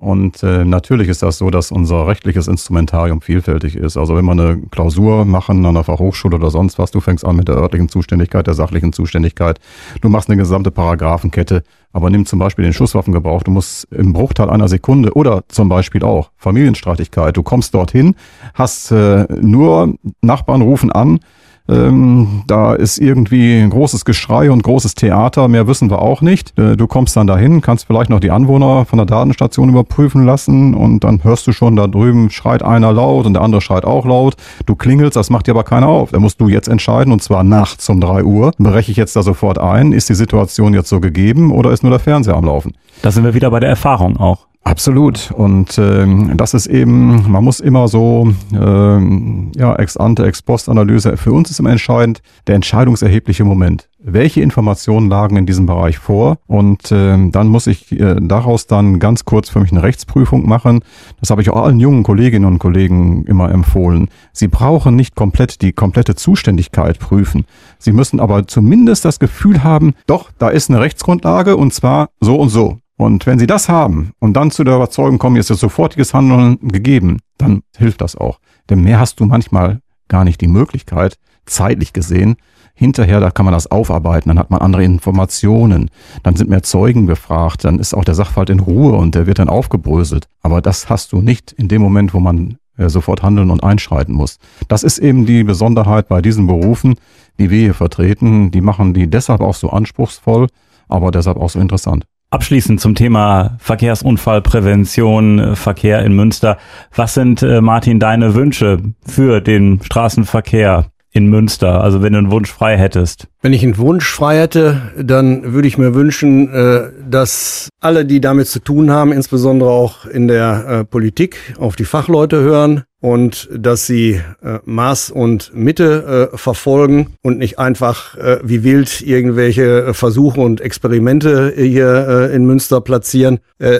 Und 0.00 0.42
äh, 0.42 0.64
natürlich 0.64 1.08
ist 1.08 1.22
das 1.22 1.36
so, 1.36 1.50
dass 1.50 1.70
unser 1.70 2.06
rechtliches 2.06 2.48
Instrumentarium 2.48 3.20
vielfältig 3.20 3.76
ist. 3.76 3.98
Also 3.98 4.16
wenn 4.16 4.24
wir 4.24 4.32
eine 4.32 4.62
Klausur 4.70 5.26
machen 5.26 5.66
an 5.66 5.74
der 5.74 5.84
Fachhochschule 5.84 6.36
oder 6.36 6.50
sonst 6.50 6.78
was, 6.78 6.90
du 6.90 7.00
fängst 7.00 7.22
an 7.22 7.36
mit 7.36 7.48
der 7.48 7.56
örtlichen 7.56 7.90
Zuständigkeit, 7.90 8.46
der 8.46 8.54
sachlichen 8.54 8.94
Zuständigkeit, 8.94 9.60
du 10.00 10.08
machst 10.08 10.30
eine 10.30 10.38
gesamte 10.38 10.70
Paragraphenkette, 10.70 11.64
aber 11.92 12.08
nimm 12.08 12.24
zum 12.24 12.38
Beispiel 12.38 12.64
den 12.64 12.72
Schusswaffengebrauch, 12.72 13.42
du 13.42 13.50
musst 13.50 13.92
im 13.92 14.14
Bruchteil 14.14 14.48
einer 14.48 14.68
Sekunde 14.68 15.12
oder 15.12 15.44
zum 15.48 15.68
Beispiel 15.68 16.02
auch 16.02 16.30
Familienstreitigkeit, 16.38 17.36
du 17.36 17.42
kommst 17.42 17.74
dorthin, 17.74 18.14
hast 18.54 18.92
äh, 18.92 19.26
nur 19.38 19.96
Nachbarn 20.22 20.62
rufen 20.62 20.90
an, 20.90 21.20
ähm, 21.68 22.42
da 22.46 22.74
ist 22.74 22.98
irgendwie 22.98 23.60
ein 23.60 23.70
großes 23.70 24.04
Geschrei 24.04 24.50
und 24.50 24.62
großes 24.62 24.94
Theater, 24.94 25.48
mehr 25.48 25.66
wissen 25.66 25.90
wir 25.90 26.02
auch 26.02 26.20
nicht. 26.20 26.58
Äh, 26.58 26.76
du 26.76 26.86
kommst 26.86 27.16
dann 27.16 27.26
dahin, 27.26 27.60
kannst 27.60 27.86
vielleicht 27.86 28.10
noch 28.10 28.20
die 28.20 28.30
Anwohner 28.30 28.84
von 28.84 28.96
der 28.96 29.06
Datenstation 29.06 29.68
überprüfen 29.68 30.24
lassen 30.24 30.74
und 30.74 31.04
dann 31.04 31.22
hörst 31.22 31.46
du 31.46 31.52
schon, 31.52 31.76
da 31.76 31.86
drüben 31.86 32.30
schreit 32.30 32.62
einer 32.62 32.92
laut 32.92 33.26
und 33.26 33.34
der 33.34 33.42
andere 33.42 33.60
schreit 33.60 33.84
auch 33.84 34.04
laut. 34.04 34.34
Du 34.66 34.74
klingelst, 34.74 35.16
das 35.16 35.30
macht 35.30 35.46
dir 35.46 35.52
aber 35.52 35.64
keiner 35.64 35.88
auf. 35.88 36.10
Da 36.10 36.18
musst 36.18 36.40
du 36.40 36.48
jetzt 36.48 36.68
entscheiden 36.68 37.12
und 37.12 37.22
zwar 37.22 37.44
nachts 37.44 37.88
um 37.88 38.00
drei 38.00 38.24
Uhr. 38.24 38.52
Breche 38.58 38.90
ich 38.90 38.96
jetzt 38.96 39.14
da 39.14 39.22
sofort 39.22 39.58
ein? 39.58 39.92
Ist 39.92 40.08
die 40.08 40.14
Situation 40.14 40.74
jetzt 40.74 40.88
so 40.88 41.00
gegeben 41.00 41.52
oder 41.52 41.70
ist 41.70 41.82
nur 41.82 41.90
der 41.90 42.00
Fernseher 42.00 42.36
am 42.36 42.44
Laufen? 42.44 42.74
Da 43.02 43.10
sind 43.10 43.24
wir 43.24 43.34
wieder 43.34 43.50
bei 43.50 43.60
der 43.60 43.68
Erfahrung 43.68 44.16
auch. 44.16 44.49
Absolut. 44.62 45.30
Und 45.30 45.78
ähm, 45.78 46.36
das 46.36 46.52
ist 46.52 46.66
eben, 46.66 47.30
man 47.30 47.42
muss 47.42 47.60
immer 47.60 47.88
so, 47.88 48.32
ähm, 48.52 49.52
ja, 49.56 49.74
ex 49.76 49.96
ante, 49.96 50.26
ex 50.26 50.42
post 50.42 50.68
Analyse. 50.68 51.16
Für 51.16 51.32
uns 51.32 51.50
ist 51.50 51.60
immer 51.60 51.70
entscheidend 51.70 52.20
der 52.46 52.56
entscheidungserhebliche 52.56 53.44
Moment. 53.44 53.88
Welche 53.98 54.42
Informationen 54.42 55.08
lagen 55.08 55.36
in 55.36 55.46
diesem 55.46 55.64
Bereich 55.64 55.98
vor? 55.98 56.36
Und 56.46 56.92
ähm, 56.92 57.32
dann 57.32 57.48
muss 57.48 57.66
ich 57.66 57.90
äh, 57.92 58.16
daraus 58.20 58.66
dann 58.66 58.98
ganz 58.98 59.24
kurz 59.24 59.48
für 59.48 59.60
mich 59.60 59.72
eine 59.72 59.82
Rechtsprüfung 59.82 60.46
machen. 60.46 60.80
Das 61.20 61.30
habe 61.30 61.40
ich 61.40 61.48
auch 61.48 61.62
allen 61.62 61.80
jungen 61.80 62.02
Kolleginnen 62.02 62.44
und 62.44 62.58
Kollegen 62.58 63.24
immer 63.24 63.50
empfohlen. 63.50 64.08
Sie 64.32 64.48
brauchen 64.48 64.94
nicht 64.94 65.16
komplett 65.16 65.62
die 65.62 65.72
komplette 65.72 66.16
Zuständigkeit 66.16 66.98
prüfen. 66.98 67.46
Sie 67.78 67.92
müssen 67.92 68.20
aber 68.20 68.46
zumindest 68.46 69.06
das 69.06 69.18
Gefühl 69.18 69.64
haben, 69.64 69.94
doch, 70.06 70.30
da 70.38 70.50
ist 70.50 70.68
eine 70.68 70.80
Rechtsgrundlage 70.80 71.56
und 71.56 71.72
zwar 71.72 72.10
so 72.20 72.36
und 72.36 72.50
so. 72.50 72.78
Und 73.00 73.24
wenn 73.24 73.38
Sie 73.38 73.46
das 73.46 73.70
haben 73.70 74.12
und 74.18 74.34
dann 74.34 74.50
zu 74.50 74.62
der 74.62 74.76
Überzeugung 74.76 75.16
kommen, 75.16 75.36
jetzt 75.36 75.48
ist 75.48 75.60
sofortiges 75.60 76.12
Handeln 76.12 76.58
gegeben, 76.60 77.20
dann 77.38 77.62
hilft 77.74 78.02
das 78.02 78.14
auch. 78.14 78.40
Denn 78.68 78.82
mehr 78.82 79.00
hast 79.00 79.20
du 79.20 79.24
manchmal 79.24 79.80
gar 80.08 80.22
nicht 80.22 80.42
die 80.42 80.48
Möglichkeit, 80.48 81.16
zeitlich 81.46 81.94
gesehen. 81.94 82.36
Hinterher, 82.74 83.20
da 83.20 83.30
kann 83.30 83.46
man 83.46 83.54
das 83.54 83.70
aufarbeiten, 83.70 84.28
dann 84.28 84.38
hat 84.38 84.50
man 84.50 84.60
andere 84.60 84.84
Informationen, 84.84 85.88
dann 86.22 86.36
sind 86.36 86.50
mehr 86.50 86.62
Zeugen 86.62 87.06
befragt, 87.06 87.64
dann 87.64 87.78
ist 87.78 87.94
auch 87.94 88.04
der 88.04 88.14
Sachverhalt 88.14 88.50
in 88.50 88.60
Ruhe 88.60 88.92
und 88.92 89.14
der 89.14 89.26
wird 89.26 89.38
dann 89.38 89.48
aufgebröselt. 89.48 90.28
Aber 90.42 90.60
das 90.60 90.90
hast 90.90 91.12
du 91.12 91.22
nicht 91.22 91.52
in 91.52 91.68
dem 91.68 91.80
Moment, 91.80 92.12
wo 92.12 92.20
man 92.20 92.58
äh, 92.76 92.90
sofort 92.90 93.22
handeln 93.22 93.48
und 93.48 93.64
einschreiten 93.64 94.14
muss. 94.14 94.36
Das 94.68 94.82
ist 94.82 94.98
eben 94.98 95.24
die 95.24 95.42
Besonderheit 95.42 96.06
bei 96.08 96.20
diesen 96.20 96.46
Berufen, 96.46 96.96
die 97.38 97.48
wir 97.48 97.60
hier 97.60 97.74
vertreten. 97.74 98.50
Die 98.50 98.60
machen 98.60 98.92
die 98.92 99.08
deshalb 99.08 99.40
auch 99.40 99.54
so 99.54 99.70
anspruchsvoll, 99.70 100.48
aber 100.86 101.10
deshalb 101.10 101.38
auch 101.38 101.48
so 101.48 101.58
interessant. 101.58 102.04
Abschließend 102.32 102.80
zum 102.80 102.94
Thema 102.94 103.56
Verkehrsunfallprävention, 103.58 105.56
Verkehr 105.56 106.04
in 106.04 106.14
Münster. 106.14 106.58
Was 106.94 107.14
sind, 107.14 107.42
äh, 107.42 107.60
Martin, 107.60 107.98
deine 107.98 108.36
Wünsche 108.36 108.78
für 109.04 109.40
den 109.40 109.82
Straßenverkehr 109.82 110.92
in 111.12 111.28
Münster? 111.28 111.82
Also 111.82 112.02
wenn 112.02 112.12
du 112.12 112.18
einen 112.18 112.30
Wunsch 112.30 112.52
frei 112.52 112.76
hättest. 112.76 113.26
Wenn 113.42 113.52
ich 113.52 113.62
einen 113.62 113.78
Wunsch 113.78 114.08
frei 114.10 114.38
hätte, 114.38 114.92
dann 114.96 115.52
würde 115.54 115.66
ich 115.66 115.78
mir 115.78 115.94
wünschen, 115.94 116.52
äh, 116.52 116.90
dass 117.08 117.68
alle, 117.80 118.04
die 118.04 118.20
damit 118.20 118.48
zu 118.48 118.60
tun 118.60 118.90
haben, 118.90 119.12
insbesondere 119.12 119.70
auch 119.70 120.04
in 120.06 120.28
der 120.28 120.66
äh, 120.68 120.84
Politik, 120.84 121.54
auf 121.58 121.76
die 121.76 121.84
Fachleute 121.84 122.40
hören, 122.40 122.84
und 123.00 123.48
dass 123.56 123.86
sie 123.86 124.20
äh, 124.42 124.58
Maß 124.66 125.10
und 125.10 125.54
Mitte 125.54 126.30
verfolgen 126.34 127.14
und 127.22 127.38
nicht 127.38 127.58
einfach 127.58 128.14
wie 128.42 128.62
wild 128.62 129.00
irgendwelche 129.00 129.94
Versuche 129.94 130.38
und 130.42 130.60
Experimente 130.60 131.54
hier 131.56 132.30
in 132.30 132.44
Münster 132.44 132.82
platzieren, 132.82 133.38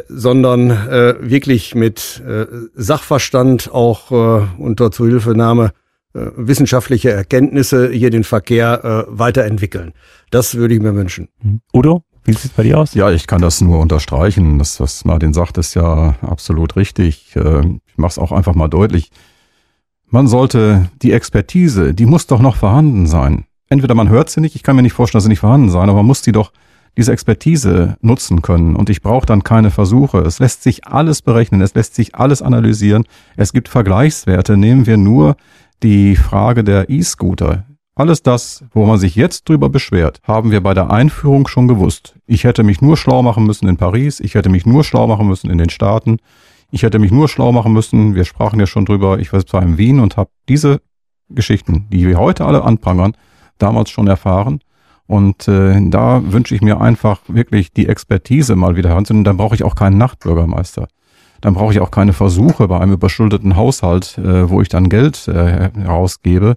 sondern 0.08 0.70
wirklich 0.70 1.75
mit 1.75 2.23
Sachverstand 2.75 3.71
auch 3.73 4.10
unter 4.58 4.90
Zuhilfenahme 4.90 5.73
äh, 6.12 6.26
wissenschaftlicher 6.36 7.12
Erkenntnisse 7.12 7.90
hier 7.90 8.10
den 8.10 8.25
Verkehr 8.25 9.06
äh, 9.08 9.18
weiterentwickeln. 9.18 9.92
Das 10.30 10.54
würde 10.54 10.75
ich 10.75 10.80
mir 10.80 10.94
wünschen. 10.94 11.28
Mhm. 11.42 11.60
Udo? 11.73 12.02
Wie 12.25 12.32
sieht 12.32 12.46
es 12.46 12.50
bei 12.50 12.64
dir 12.64 12.78
aus? 12.78 12.94
Ja, 12.94 13.10
ich 13.10 13.26
kann 13.26 13.40
das 13.40 13.60
nur 13.60 13.78
unterstreichen. 13.78 14.58
Das, 14.58 14.78
was 14.80 15.04
Martin 15.04 15.32
sagt, 15.32 15.56
ist 15.56 15.75
ja 15.75 16.16
absolut 16.20 16.76
richtig. 16.76 17.34
Äh, 17.36 17.60
ich 17.86 17.96
mache 17.96 18.10
es 18.10 18.18
auch 18.18 18.32
einfach 18.32 18.54
mal 18.54 18.68
deutlich. 18.68 19.10
Man 20.08 20.26
sollte 20.26 20.90
die 21.02 21.12
Expertise, 21.12 21.94
die 21.94 22.06
muss 22.06 22.26
doch 22.26 22.40
noch 22.40 22.56
vorhanden 22.56 23.06
sein. 23.06 23.44
Entweder 23.68 23.94
man 23.94 24.08
hört 24.08 24.28
sie 24.28 24.40
nicht, 24.40 24.56
ich 24.56 24.64
kann 24.64 24.75
mir 24.75 24.82
nicht 24.82 24.92
vorstellen, 24.92 25.18
dass 25.18 25.25
sie 25.25 25.30
nicht 25.30 25.40
vorhanden 25.40 25.70
sein, 25.70 25.88
aber 25.88 25.99
man 25.99 26.06
muss 26.06 26.23
die 26.23 26.32
doch 26.32 26.52
diese 26.96 27.12
Expertise 27.12 27.96
nutzen 28.00 28.42
können. 28.42 28.75
Und 28.75 28.90
ich 28.90 29.00
brauche 29.00 29.26
dann 29.26 29.44
keine 29.44 29.70
Versuche. 29.70 30.18
Es 30.18 30.40
lässt 30.40 30.64
sich 30.64 30.86
alles 30.86 31.23
berechnen, 31.23 31.60
es 31.60 31.75
lässt 31.75 31.94
sich 31.94 32.16
alles 32.16 32.42
analysieren. 32.42 33.04
Es 33.36 33.52
gibt 33.52 33.68
Vergleichswerte. 33.68 34.56
Nehmen 34.56 34.86
wir 34.86 34.96
nur 34.96 35.36
die 35.82 36.16
Frage 36.16 36.64
der 36.64 36.90
E-Scooter. 36.90 37.64
Alles 37.95 38.23
das, 38.23 38.64
wo 38.73 38.86
man 38.86 38.99
sich 38.99 39.14
jetzt 39.14 39.49
drüber 39.49 39.69
beschwert, 39.69 40.21
haben 40.23 40.50
wir 40.50 40.62
bei 40.62 40.75
der 40.75 40.90
Einführung 40.90 41.49
schon 41.49 41.69
gewusst. 41.69 42.14
Ich 42.26 42.45
hätte 42.45 42.62
mich 42.62 42.80
nur 42.80 42.97
schlau 42.97 43.23
machen 43.23 43.45
müssen 43.45 43.69
in 43.69 43.76
Paris, 43.76 44.21
ich 44.21 44.34
hätte 44.34 44.49
mich 44.49 44.64
nur 44.64 44.84
schlau 44.84 45.06
machen 45.06 45.26
müssen 45.26 45.50
in 45.50 45.58
den 45.58 45.71
Staaten, 45.71 46.19
ich 46.71 46.82
hätte 46.82 46.99
mich 46.99 47.10
nur 47.10 47.28
schlau 47.28 47.52
machen 47.52 47.73
müssen, 47.73 48.14
wir 48.14 48.25
sprachen 48.25 48.60
ja 48.60 48.66
schon 48.66 48.84
drüber, 48.84 49.19
ich 49.19 49.32
war 49.32 49.45
zwar 49.45 49.62
in 49.62 49.76
Wien 49.76 50.00
und 50.00 50.16
habe 50.16 50.30
diese 50.49 50.80
Geschichten, 51.28 51.86
die 51.90 52.06
wir 52.06 52.19
heute 52.19 52.45
alle 52.45 52.62
anprangern, 52.62 53.12
damals 53.58 53.90
schon 53.90 54.06
erfahren. 54.06 54.60
Und 55.06 55.49
äh, 55.49 55.76
da 55.90 56.23
wünsche 56.25 56.54
ich 56.54 56.62
mir 56.62 56.80
einfach 56.80 57.21
wirklich 57.26 57.73
die 57.73 57.88
Expertise 57.88 58.54
mal 58.54 58.76
wieder 58.76 58.90
heranzunehmen. 58.90 59.25
Dann 59.25 59.36
brauche 59.36 59.56
ich 59.56 59.64
auch 59.64 59.75
keinen 59.75 59.99
Nachtbürgermeister. 59.99 60.86
Dann 61.40 61.54
brauche 61.54 61.72
ich 61.72 61.80
auch 61.80 61.90
keine 61.90 62.12
Versuche 62.12 62.68
bei 62.68 62.78
einem 62.78 62.92
überschuldeten 62.92 63.56
Haushalt, 63.56 64.18
äh, 64.18 64.48
wo 64.50 64.60
ich 64.60 64.68
dann 64.68 64.88
Geld 64.88 65.26
äh, 65.28 65.70
herausgebe. 65.74 66.54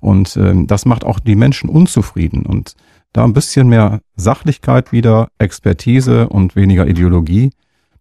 Und 0.00 0.36
ähm, 0.36 0.66
das 0.66 0.84
macht 0.84 1.04
auch 1.04 1.20
die 1.20 1.36
Menschen 1.36 1.68
unzufrieden. 1.68 2.44
Und 2.46 2.74
da 3.12 3.24
ein 3.24 3.34
bisschen 3.34 3.68
mehr 3.68 4.00
Sachlichkeit 4.16 4.90
wieder, 4.90 5.28
Expertise 5.38 6.28
und 6.28 6.56
weniger 6.56 6.86
Ideologie, 6.86 7.50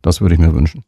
das 0.02 0.22
würde 0.22 0.36
ich 0.36 0.42
mir 0.42 0.54
wünschen. 0.54 0.84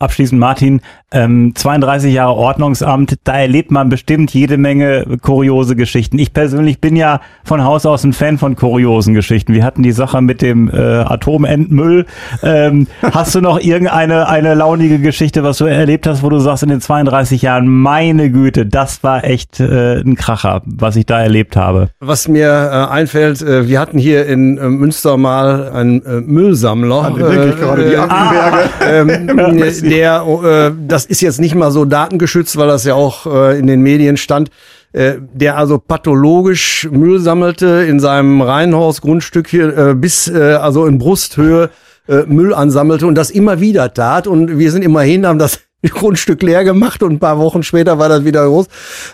Abschließend, 0.00 0.40
Martin, 0.40 0.80
ähm, 1.12 1.52
32 1.54 2.14
Jahre 2.14 2.32
Ordnungsamt, 2.32 3.18
da 3.24 3.38
erlebt 3.38 3.70
man 3.70 3.90
bestimmt 3.90 4.32
jede 4.32 4.56
Menge 4.56 5.18
kuriose 5.20 5.76
Geschichten. 5.76 6.18
Ich 6.18 6.32
persönlich 6.32 6.80
bin 6.80 6.96
ja 6.96 7.20
von 7.44 7.62
Haus 7.64 7.84
aus 7.84 8.02
ein 8.02 8.14
Fan 8.14 8.38
von 8.38 8.56
kuriosen 8.56 9.12
Geschichten. 9.12 9.52
Wir 9.52 9.62
hatten 9.62 9.82
die 9.82 9.92
Sache 9.92 10.22
mit 10.22 10.40
dem 10.40 10.70
äh, 10.70 10.80
Atomendmüll. 10.80 12.06
Ähm, 12.42 12.86
hast 13.12 13.34
du 13.34 13.42
noch 13.42 13.60
irgendeine 13.60 14.26
eine 14.26 14.54
launige 14.54 15.00
Geschichte, 15.00 15.42
was 15.42 15.58
du 15.58 15.66
erlebt 15.66 16.06
hast, 16.06 16.22
wo 16.22 16.30
du 16.30 16.38
sagst 16.38 16.62
in 16.62 16.70
den 16.70 16.80
32 16.80 17.42
Jahren, 17.42 17.68
meine 17.68 18.30
Güte, 18.30 18.64
das 18.64 19.02
war 19.02 19.24
echt 19.24 19.60
äh, 19.60 20.00
ein 20.00 20.14
Kracher, 20.14 20.62
was 20.64 20.96
ich 20.96 21.04
da 21.04 21.20
erlebt 21.20 21.56
habe? 21.56 21.90
Was 22.00 22.26
mir 22.26 22.48
äh, 22.48 22.90
einfällt, 22.90 23.42
äh, 23.42 23.68
wir 23.68 23.80
hatten 23.80 23.98
hier 23.98 24.24
in 24.24 24.56
äh, 24.56 24.62
Münster 24.62 25.18
mal 25.18 25.70
einen 25.72 26.02
äh, 26.06 26.22
Müllsammler. 26.22 27.04
An 27.04 27.14
den 27.16 27.28
denke 27.28 27.48
ich 27.50 27.56
gerade, 27.56 27.90
die 27.90 27.96
Ackenberge. 27.98 28.70
Ähm, 28.82 29.28
der, 29.90 30.24
äh, 30.72 30.72
das 30.86 31.04
ist 31.04 31.20
jetzt 31.20 31.40
nicht 31.40 31.54
mal 31.54 31.70
so 31.70 31.84
datengeschützt, 31.84 32.56
weil 32.56 32.68
das 32.68 32.84
ja 32.84 32.94
auch 32.94 33.26
äh, 33.26 33.58
in 33.58 33.66
den 33.66 33.82
Medien 33.82 34.16
stand, 34.16 34.50
äh, 34.92 35.14
der 35.32 35.56
also 35.56 35.78
pathologisch 35.78 36.88
Müll 36.90 37.20
sammelte 37.20 37.84
in 37.88 38.00
seinem 38.00 38.40
Reihenhausgrundstück 38.40 39.48
hier 39.48 39.76
äh, 39.76 39.94
bis 39.94 40.28
äh, 40.28 40.54
also 40.54 40.86
in 40.86 40.98
Brusthöhe 40.98 41.70
äh, 42.08 42.22
Müll 42.26 42.54
ansammelte 42.54 43.06
und 43.06 43.14
das 43.14 43.30
immer 43.30 43.60
wieder 43.60 43.92
tat. 43.92 44.26
Und 44.26 44.58
wir 44.58 44.70
sind 44.72 44.82
immerhin, 44.82 45.26
haben 45.26 45.38
das 45.38 45.60
Grundstück 45.88 46.42
leer 46.42 46.64
gemacht 46.64 47.02
und 47.02 47.12
ein 47.12 47.18
paar 47.18 47.38
Wochen 47.38 47.62
später 47.62 47.98
war 47.98 48.08
das 48.08 48.24
wieder 48.24 48.46
groß. 48.46 48.66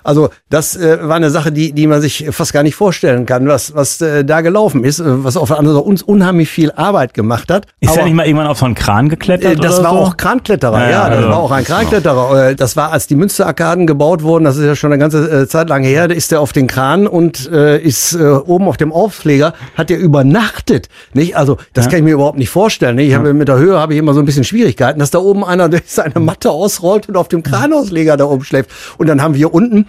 Also 0.02 0.30
das 0.50 0.76
äh, 0.76 0.98
war 1.02 1.16
eine 1.16 1.30
Sache, 1.30 1.52
die, 1.52 1.72
die 1.72 1.86
man 1.86 2.00
sich 2.00 2.26
fast 2.30 2.52
gar 2.52 2.62
nicht 2.62 2.74
vorstellen 2.74 3.26
kann, 3.26 3.46
was, 3.46 3.74
was 3.74 4.00
äh, 4.00 4.24
da 4.24 4.40
gelaufen 4.40 4.84
ist, 4.84 5.00
äh, 5.00 5.04
was 5.24 5.36
auf 5.36 5.48
der 5.48 5.58
anderen 5.58 5.76
Seite 5.76 5.88
uns 5.88 6.02
unheimlich 6.02 6.48
viel 6.48 6.72
Arbeit 6.72 7.14
gemacht 7.14 7.50
hat. 7.50 7.66
Ist 7.80 7.90
Aber, 7.90 8.00
ja 8.00 8.04
nicht 8.04 8.14
mal 8.14 8.26
irgendwann 8.26 8.48
auf 8.48 8.58
so 8.58 8.66
einen 8.66 8.74
Kran 8.74 9.08
geklettert? 9.08 9.52
Äh, 9.52 9.56
das 9.56 9.82
war 9.82 9.92
so? 9.92 9.98
auch 9.98 10.16
Krankletterer, 10.16 10.80
ja, 10.80 10.90
ja 10.90 11.08
das 11.08 11.18
also, 11.18 11.28
war 11.28 11.38
auch 11.38 11.50
ein 11.50 11.64
Krankletterer. 11.64 12.48
Äh, 12.48 12.56
Das 12.56 12.76
war, 12.76 12.92
als 12.92 13.06
die 13.06 13.14
Münsterarkaden 13.14 13.86
gebaut 13.86 14.22
wurden, 14.22 14.44
das 14.44 14.56
ist 14.56 14.64
ja 14.64 14.74
schon 14.74 14.92
eine 14.92 15.00
ganze 15.00 15.42
äh, 15.42 15.48
Zeit 15.48 15.68
lang 15.68 15.84
her, 15.84 16.08
da 16.08 16.14
ist 16.14 16.32
er 16.32 16.40
auf 16.40 16.52
den 16.52 16.66
Kran 16.66 17.06
und 17.06 17.50
äh, 17.50 17.78
ist 17.78 18.14
äh, 18.14 18.24
oben 18.24 18.68
auf 18.68 18.76
dem 18.76 18.92
Aufpfleger, 18.92 19.54
hat 19.76 19.90
er 19.90 19.98
übernachtet. 19.98 20.88
Nicht? 21.12 21.36
Also 21.36 21.58
das 21.72 21.84
ja. 21.84 21.90
kann 21.90 21.98
ich 21.98 22.04
mir 22.04 22.14
überhaupt 22.14 22.38
nicht 22.38 22.50
vorstellen. 22.50 22.96
Nicht? 22.96 23.08
Ich 23.08 23.14
habe 23.14 23.34
mit 23.34 23.48
der 23.48 23.58
Höhe 23.58 23.78
habe 23.78 23.92
ich 23.94 23.98
immer 23.98 24.14
so 24.14 24.20
ein 24.20 24.26
bisschen 24.26 24.44
Schwierigkeiten, 24.44 24.98
dass 24.98 25.10
da 25.10 25.18
oben 25.18 25.44
einer 25.44 25.68
durch 25.76 25.84
seine 25.86 26.20
Matte 26.20 26.50
ausrollt 26.56 27.08
und 27.08 27.16
auf 27.16 27.28
dem 27.28 27.42
Kranausleger 27.42 28.16
da 28.16 28.24
oben 28.24 28.44
schläft. 28.44 28.70
Und 28.98 29.06
dann 29.06 29.22
haben 29.22 29.34
wir 29.34 29.52
unten 29.52 29.86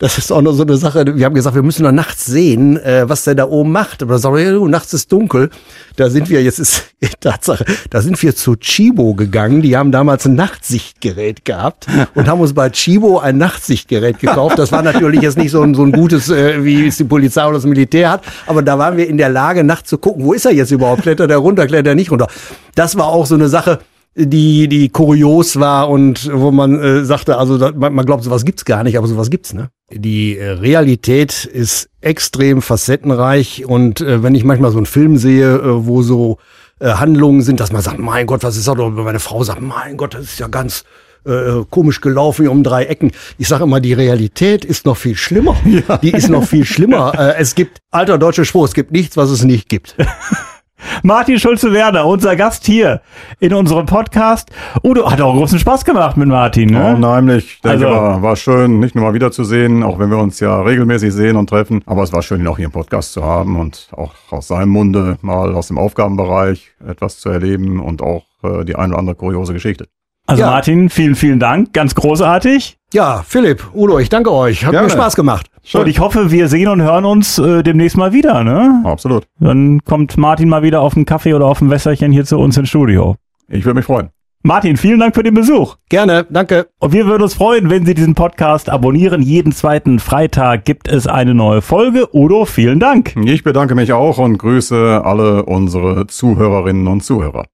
Das 0.00 0.16
ist 0.16 0.30
auch 0.30 0.42
noch 0.42 0.52
so 0.52 0.62
eine 0.62 0.76
Sache. 0.76 1.04
Wir 1.16 1.24
haben 1.26 1.34
gesagt, 1.34 1.56
wir 1.56 1.64
müssen 1.64 1.82
noch 1.82 1.90
nachts 1.90 2.24
sehen, 2.24 2.76
äh, 2.76 3.08
was 3.08 3.24
der 3.24 3.34
da 3.34 3.48
oben 3.48 3.72
macht. 3.72 4.00
Aber 4.00 4.20
sagen 4.20 4.36
wir, 4.36 4.52
du, 4.52 4.68
nachts 4.68 4.92
ist 4.94 5.10
dunkel. 5.10 5.50
Da 5.96 6.08
sind 6.08 6.30
wir, 6.30 6.40
jetzt 6.40 6.60
ist 6.60 6.84
Tatsache, 7.20 7.64
da 7.90 8.00
sind 8.00 8.22
wir 8.22 8.36
zu 8.36 8.54
Chibo 8.54 9.14
gegangen. 9.14 9.60
Die 9.60 9.76
haben 9.76 9.90
damals 9.90 10.24
ein 10.24 10.36
Nachtsichtgerät 10.36 11.44
gehabt 11.44 11.88
und 12.14 12.28
haben 12.28 12.40
uns 12.40 12.54
bei 12.54 12.70
Chibo 12.70 13.18
ein 13.18 13.38
Nachtsichtgerät 13.38 14.20
gekauft. 14.20 14.56
Das 14.60 14.70
war 14.70 14.82
natürlich 14.82 15.22
jetzt 15.22 15.36
nicht 15.36 15.50
so 15.50 15.62
ein, 15.62 15.74
so 15.74 15.82
ein 15.82 15.90
gutes, 15.90 16.28
äh, 16.30 16.64
wie 16.64 16.86
es 16.86 16.98
die 16.98 17.04
Polizei 17.04 17.44
oder 17.44 17.54
das 17.54 17.64
Militär 17.64 18.10
hat. 18.10 18.22
Aber 18.46 18.62
da 18.62 18.78
waren 18.78 18.96
wir 18.96 19.08
in 19.08 19.18
der 19.18 19.30
Lage, 19.30 19.64
nachts 19.64 19.90
zu 19.90 19.98
gucken, 19.98 20.24
wo 20.24 20.32
ist 20.32 20.46
er 20.46 20.52
jetzt 20.52 20.70
überhaupt? 20.70 21.02
Klettert 21.02 21.32
er 21.32 21.38
runter, 21.38 21.66
klettert 21.66 21.88
er 21.88 21.94
nicht 21.96 22.12
runter? 22.12 22.28
Das 22.76 22.96
war 22.96 23.06
auch 23.06 23.26
so 23.26 23.34
eine 23.34 23.48
Sache 23.48 23.80
die, 24.18 24.68
die 24.68 24.88
kurios 24.88 25.60
war 25.60 25.88
und 25.88 26.30
wo 26.32 26.50
man 26.50 26.78
äh, 26.80 27.04
sagte, 27.04 27.38
also 27.38 27.56
da, 27.56 27.72
man, 27.72 27.94
man 27.94 28.04
glaubt, 28.04 28.24
sowas 28.24 28.44
gibt's 28.44 28.64
gar 28.64 28.82
nicht, 28.82 28.98
aber 28.98 29.06
sowas 29.06 29.30
gibt's, 29.30 29.54
ne? 29.54 29.70
Die 29.92 30.36
äh, 30.36 30.50
Realität 30.50 31.44
ist 31.44 31.88
extrem 32.00 32.60
facettenreich 32.60 33.64
und 33.64 34.00
äh, 34.00 34.22
wenn 34.22 34.34
ich 34.34 34.44
manchmal 34.44 34.72
so 34.72 34.78
einen 34.78 34.86
Film 34.86 35.16
sehe, 35.16 35.54
äh, 35.54 35.86
wo 35.86 36.02
so 36.02 36.38
äh, 36.80 36.90
Handlungen 36.90 37.42
sind, 37.42 37.60
dass 37.60 37.72
man 37.72 37.80
sagt, 37.80 37.98
mein 37.98 38.26
Gott, 38.26 38.42
was 38.42 38.56
ist 38.56 38.66
das? 38.66 38.74
Oder 38.74 38.90
meine 38.90 39.20
Frau 39.20 39.44
sagt, 39.44 39.60
mein 39.60 39.96
Gott, 39.96 40.14
das 40.14 40.22
ist 40.24 40.38
ja 40.40 40.48
ganz 40.48 40.84
äh, 41.24 41.64
komisch 41.70 42.00
gelaufen 42.00 42.42
hier 42.42 42.52
um 42.52 42.62
drei 42.62 42.84
Ecken. 42.84 43.12
Ich 43.38 43.48
sage 43.48 43.64
immer, 43.64 43.80
die 43.80 43.92
Realität 43.92 44.64
ist 44.64 44.84
noch 44.84 44.96
viel 44.96 45.16
schlimmer. 45.16 45.56
Ja. 45.64 45.98
Die 45.98 46.10
ist 46.10 46.28
noch 46.28 46.44
viel 46.44 46.64
schlimmer. 46.64 47.12
äh, 47.18 47.36
es 47.38 47.54
gibt, 47.54 47.78
alter 47.90 48.18
deutscher 48.18 48.44
Spruch, 48.44 48.64
es 48.64 48.74
gibt 48.74 48.90
nichts, 48.90 49.16
was 49.16 49.30
es 49.30 49.44
nicht 49.44 49.68
gibt. 49.68 49.94
Martin 51.02 51.38
Schulze-Werner, 51.38 52.06
unser 52.06 52.36
Gast 52.36 52.66
hier 52.66 53.00
in 53.40 53.54
unserem 53.54 53.86
Podcast. 53.86 54.50
Udo 54.82 55.10
hat 55.10 55.20
auch 55.20 55.34
großen 55.34 55.58
Spaß 55.58 55.84
gemacht 55.84 56.16
mit 56.16 56.28
Martin, 56.28 56.70
ne? 56.70 56.94
Unheimlich. 56.94 57.54
Ich 57.54 57.60
denke, 57.60 57.86
also, 57.86 58.00
war, 58.00 58.22
war 58.22 58.36
schön, 58.36 58.80
nicht 58.80 58.94
nur 58.94 59.04
mal 59.04 59.14
wiederzusehen, 59.14 59.82
auch 59.82 59.98
wenn 59.98 60.10
wir 60.10 60.18
uns 60.18 60.40
ja 60.40 60.60
regelmäßig 60.62 61.12
sehen 61.12 61.36
und 61.36 61.48
treffen. 61.48 61.82
Aber 61.86 62.02
es 62.02 62.12
war 62.12 62.22
schön, 62.22 62.40
ihn 62.40 62.46
auch 62.46 62.56
hier 62.56 62.66
im 62.66 62.72
Podcast 62.72 63.12
zu 63.12 63.24
haben 63.24 63.58
und 63.58 63.88
auch 63.92 64.14
aus 64.30 64.48
seinem 64.48 64.70
Munde 64.70 65.18
mal 65.22 65.54
aus 65.54 65.68
dem 65.68 65.78
Aufgabenbereich 65.78 66.72
etwas 66.86 67.18
zu 67.18 67.28
erleben 67.28 67.80
und 67.80 68.02
auch 68.02 68.24
äh, 68.42 68.64
die 68.64 68.76
eine 68.76 68.92
oder 68.92 68.98
andere 68.98 69.16
kuriose 69.16 69.52
Geschichte. 69.52 69.88
Also 70.28 70.42
ja. 70.42 70.50
Martin, 70.50 70.90
vielen, 70.90 71.14
vielen 71.14 71.40
Dank. 71.40 71.72
Ganz 71.72 71.94
großartig. 71.94 72.76
Ja, 72.92 73.24
Philipp, 73.26 73.64
Udo, 73.74 73.98
ich 73.98 74.10
danke 74.10 74.30
euch. 74.30 74.62
Hat 74.62 74.72
Gerne. 74.72 74.86
mir 74.86 74.92
Spaß 74.92 75.16
gemacht. 75.16 75.46
Schön. 75.64 75.80
Und 75.80 75.88
ich 75.88 76.00
hoffe, 76.00 76.30
wir 76.30 76.48
sehen 76.48 76.68
und 76.68 76.82
hören 76.82 77.06
uns 77.06 77.38
äh, 77.38 77.62
demnächst 77.62 77.96
mal 77.96 78.12
wieder, 78.12 78.44
ne? 78.44 78.82
Absolut. 78.84 79.24
Dann 79.40 79.82
kommt 79.84 80.18
Martin 80.18 80.50
mal 80.50 80.62
wieder 80.62 80.82
auf 80.82 80.96
einen 80.96 81.06
Kaffee 81.06 81.32
oder 81.32 81.46
auf 81.46 81.62
ein 81.62 81.70
Wässerchen 81.70 82.12
hier 82.12 82.26
zu 82.26 82.38
uns 82.38 82.58
ins 82.58 82.68
Studio. 82.68 83.16
Ich 83.48 83.64
würde 83.64 83.76
mich 83.76 83.86
freuen. 83.86 84.10
Martin, 84.42 84.76
vielen 84.76 85.00
Dank 85.00 85.14
für 85.14 85.22
den 85.22 85.34
Besuch. 85.34 85.76
Gerne, 85.88 86.26
danke. 86.28 86.68
Und 86.78 86.92
wir 86.92 87.06
würden 87.06 87.22
uns 87.22 87.34
freuen, 87.34 87.70
wenn 87.70 87.86
Sie 87.86 87.94
diesen 87.94 88.14
Podcast 88.14 88.68
abonnieren. 88.68 89.22
Jeden 89.22 89.52
zweiten 89.52 89.98
Freitag 89.98 90.64
gibt 90.64 90.88
es 90.88 91.06
eine 91.06 91.34
neue 91.34 91.62
Folge. 91.62 92.08
Udo, 92.14 92.44
vielen 92.44 92.80
Dank. 92.80 93.14
Ich 93.24 93.44
bedanke 93.44 93.74
mich 93.74 93.92
auch 93.94 94.18
und 94.18 94.36
grüße 94.38 95.02
alle 95.04 95.44
unsere 95.44 96.06
Zuhörerinnen 96.06 96.86
und 96.86 97.02
Zuhörer. 97.02 97.46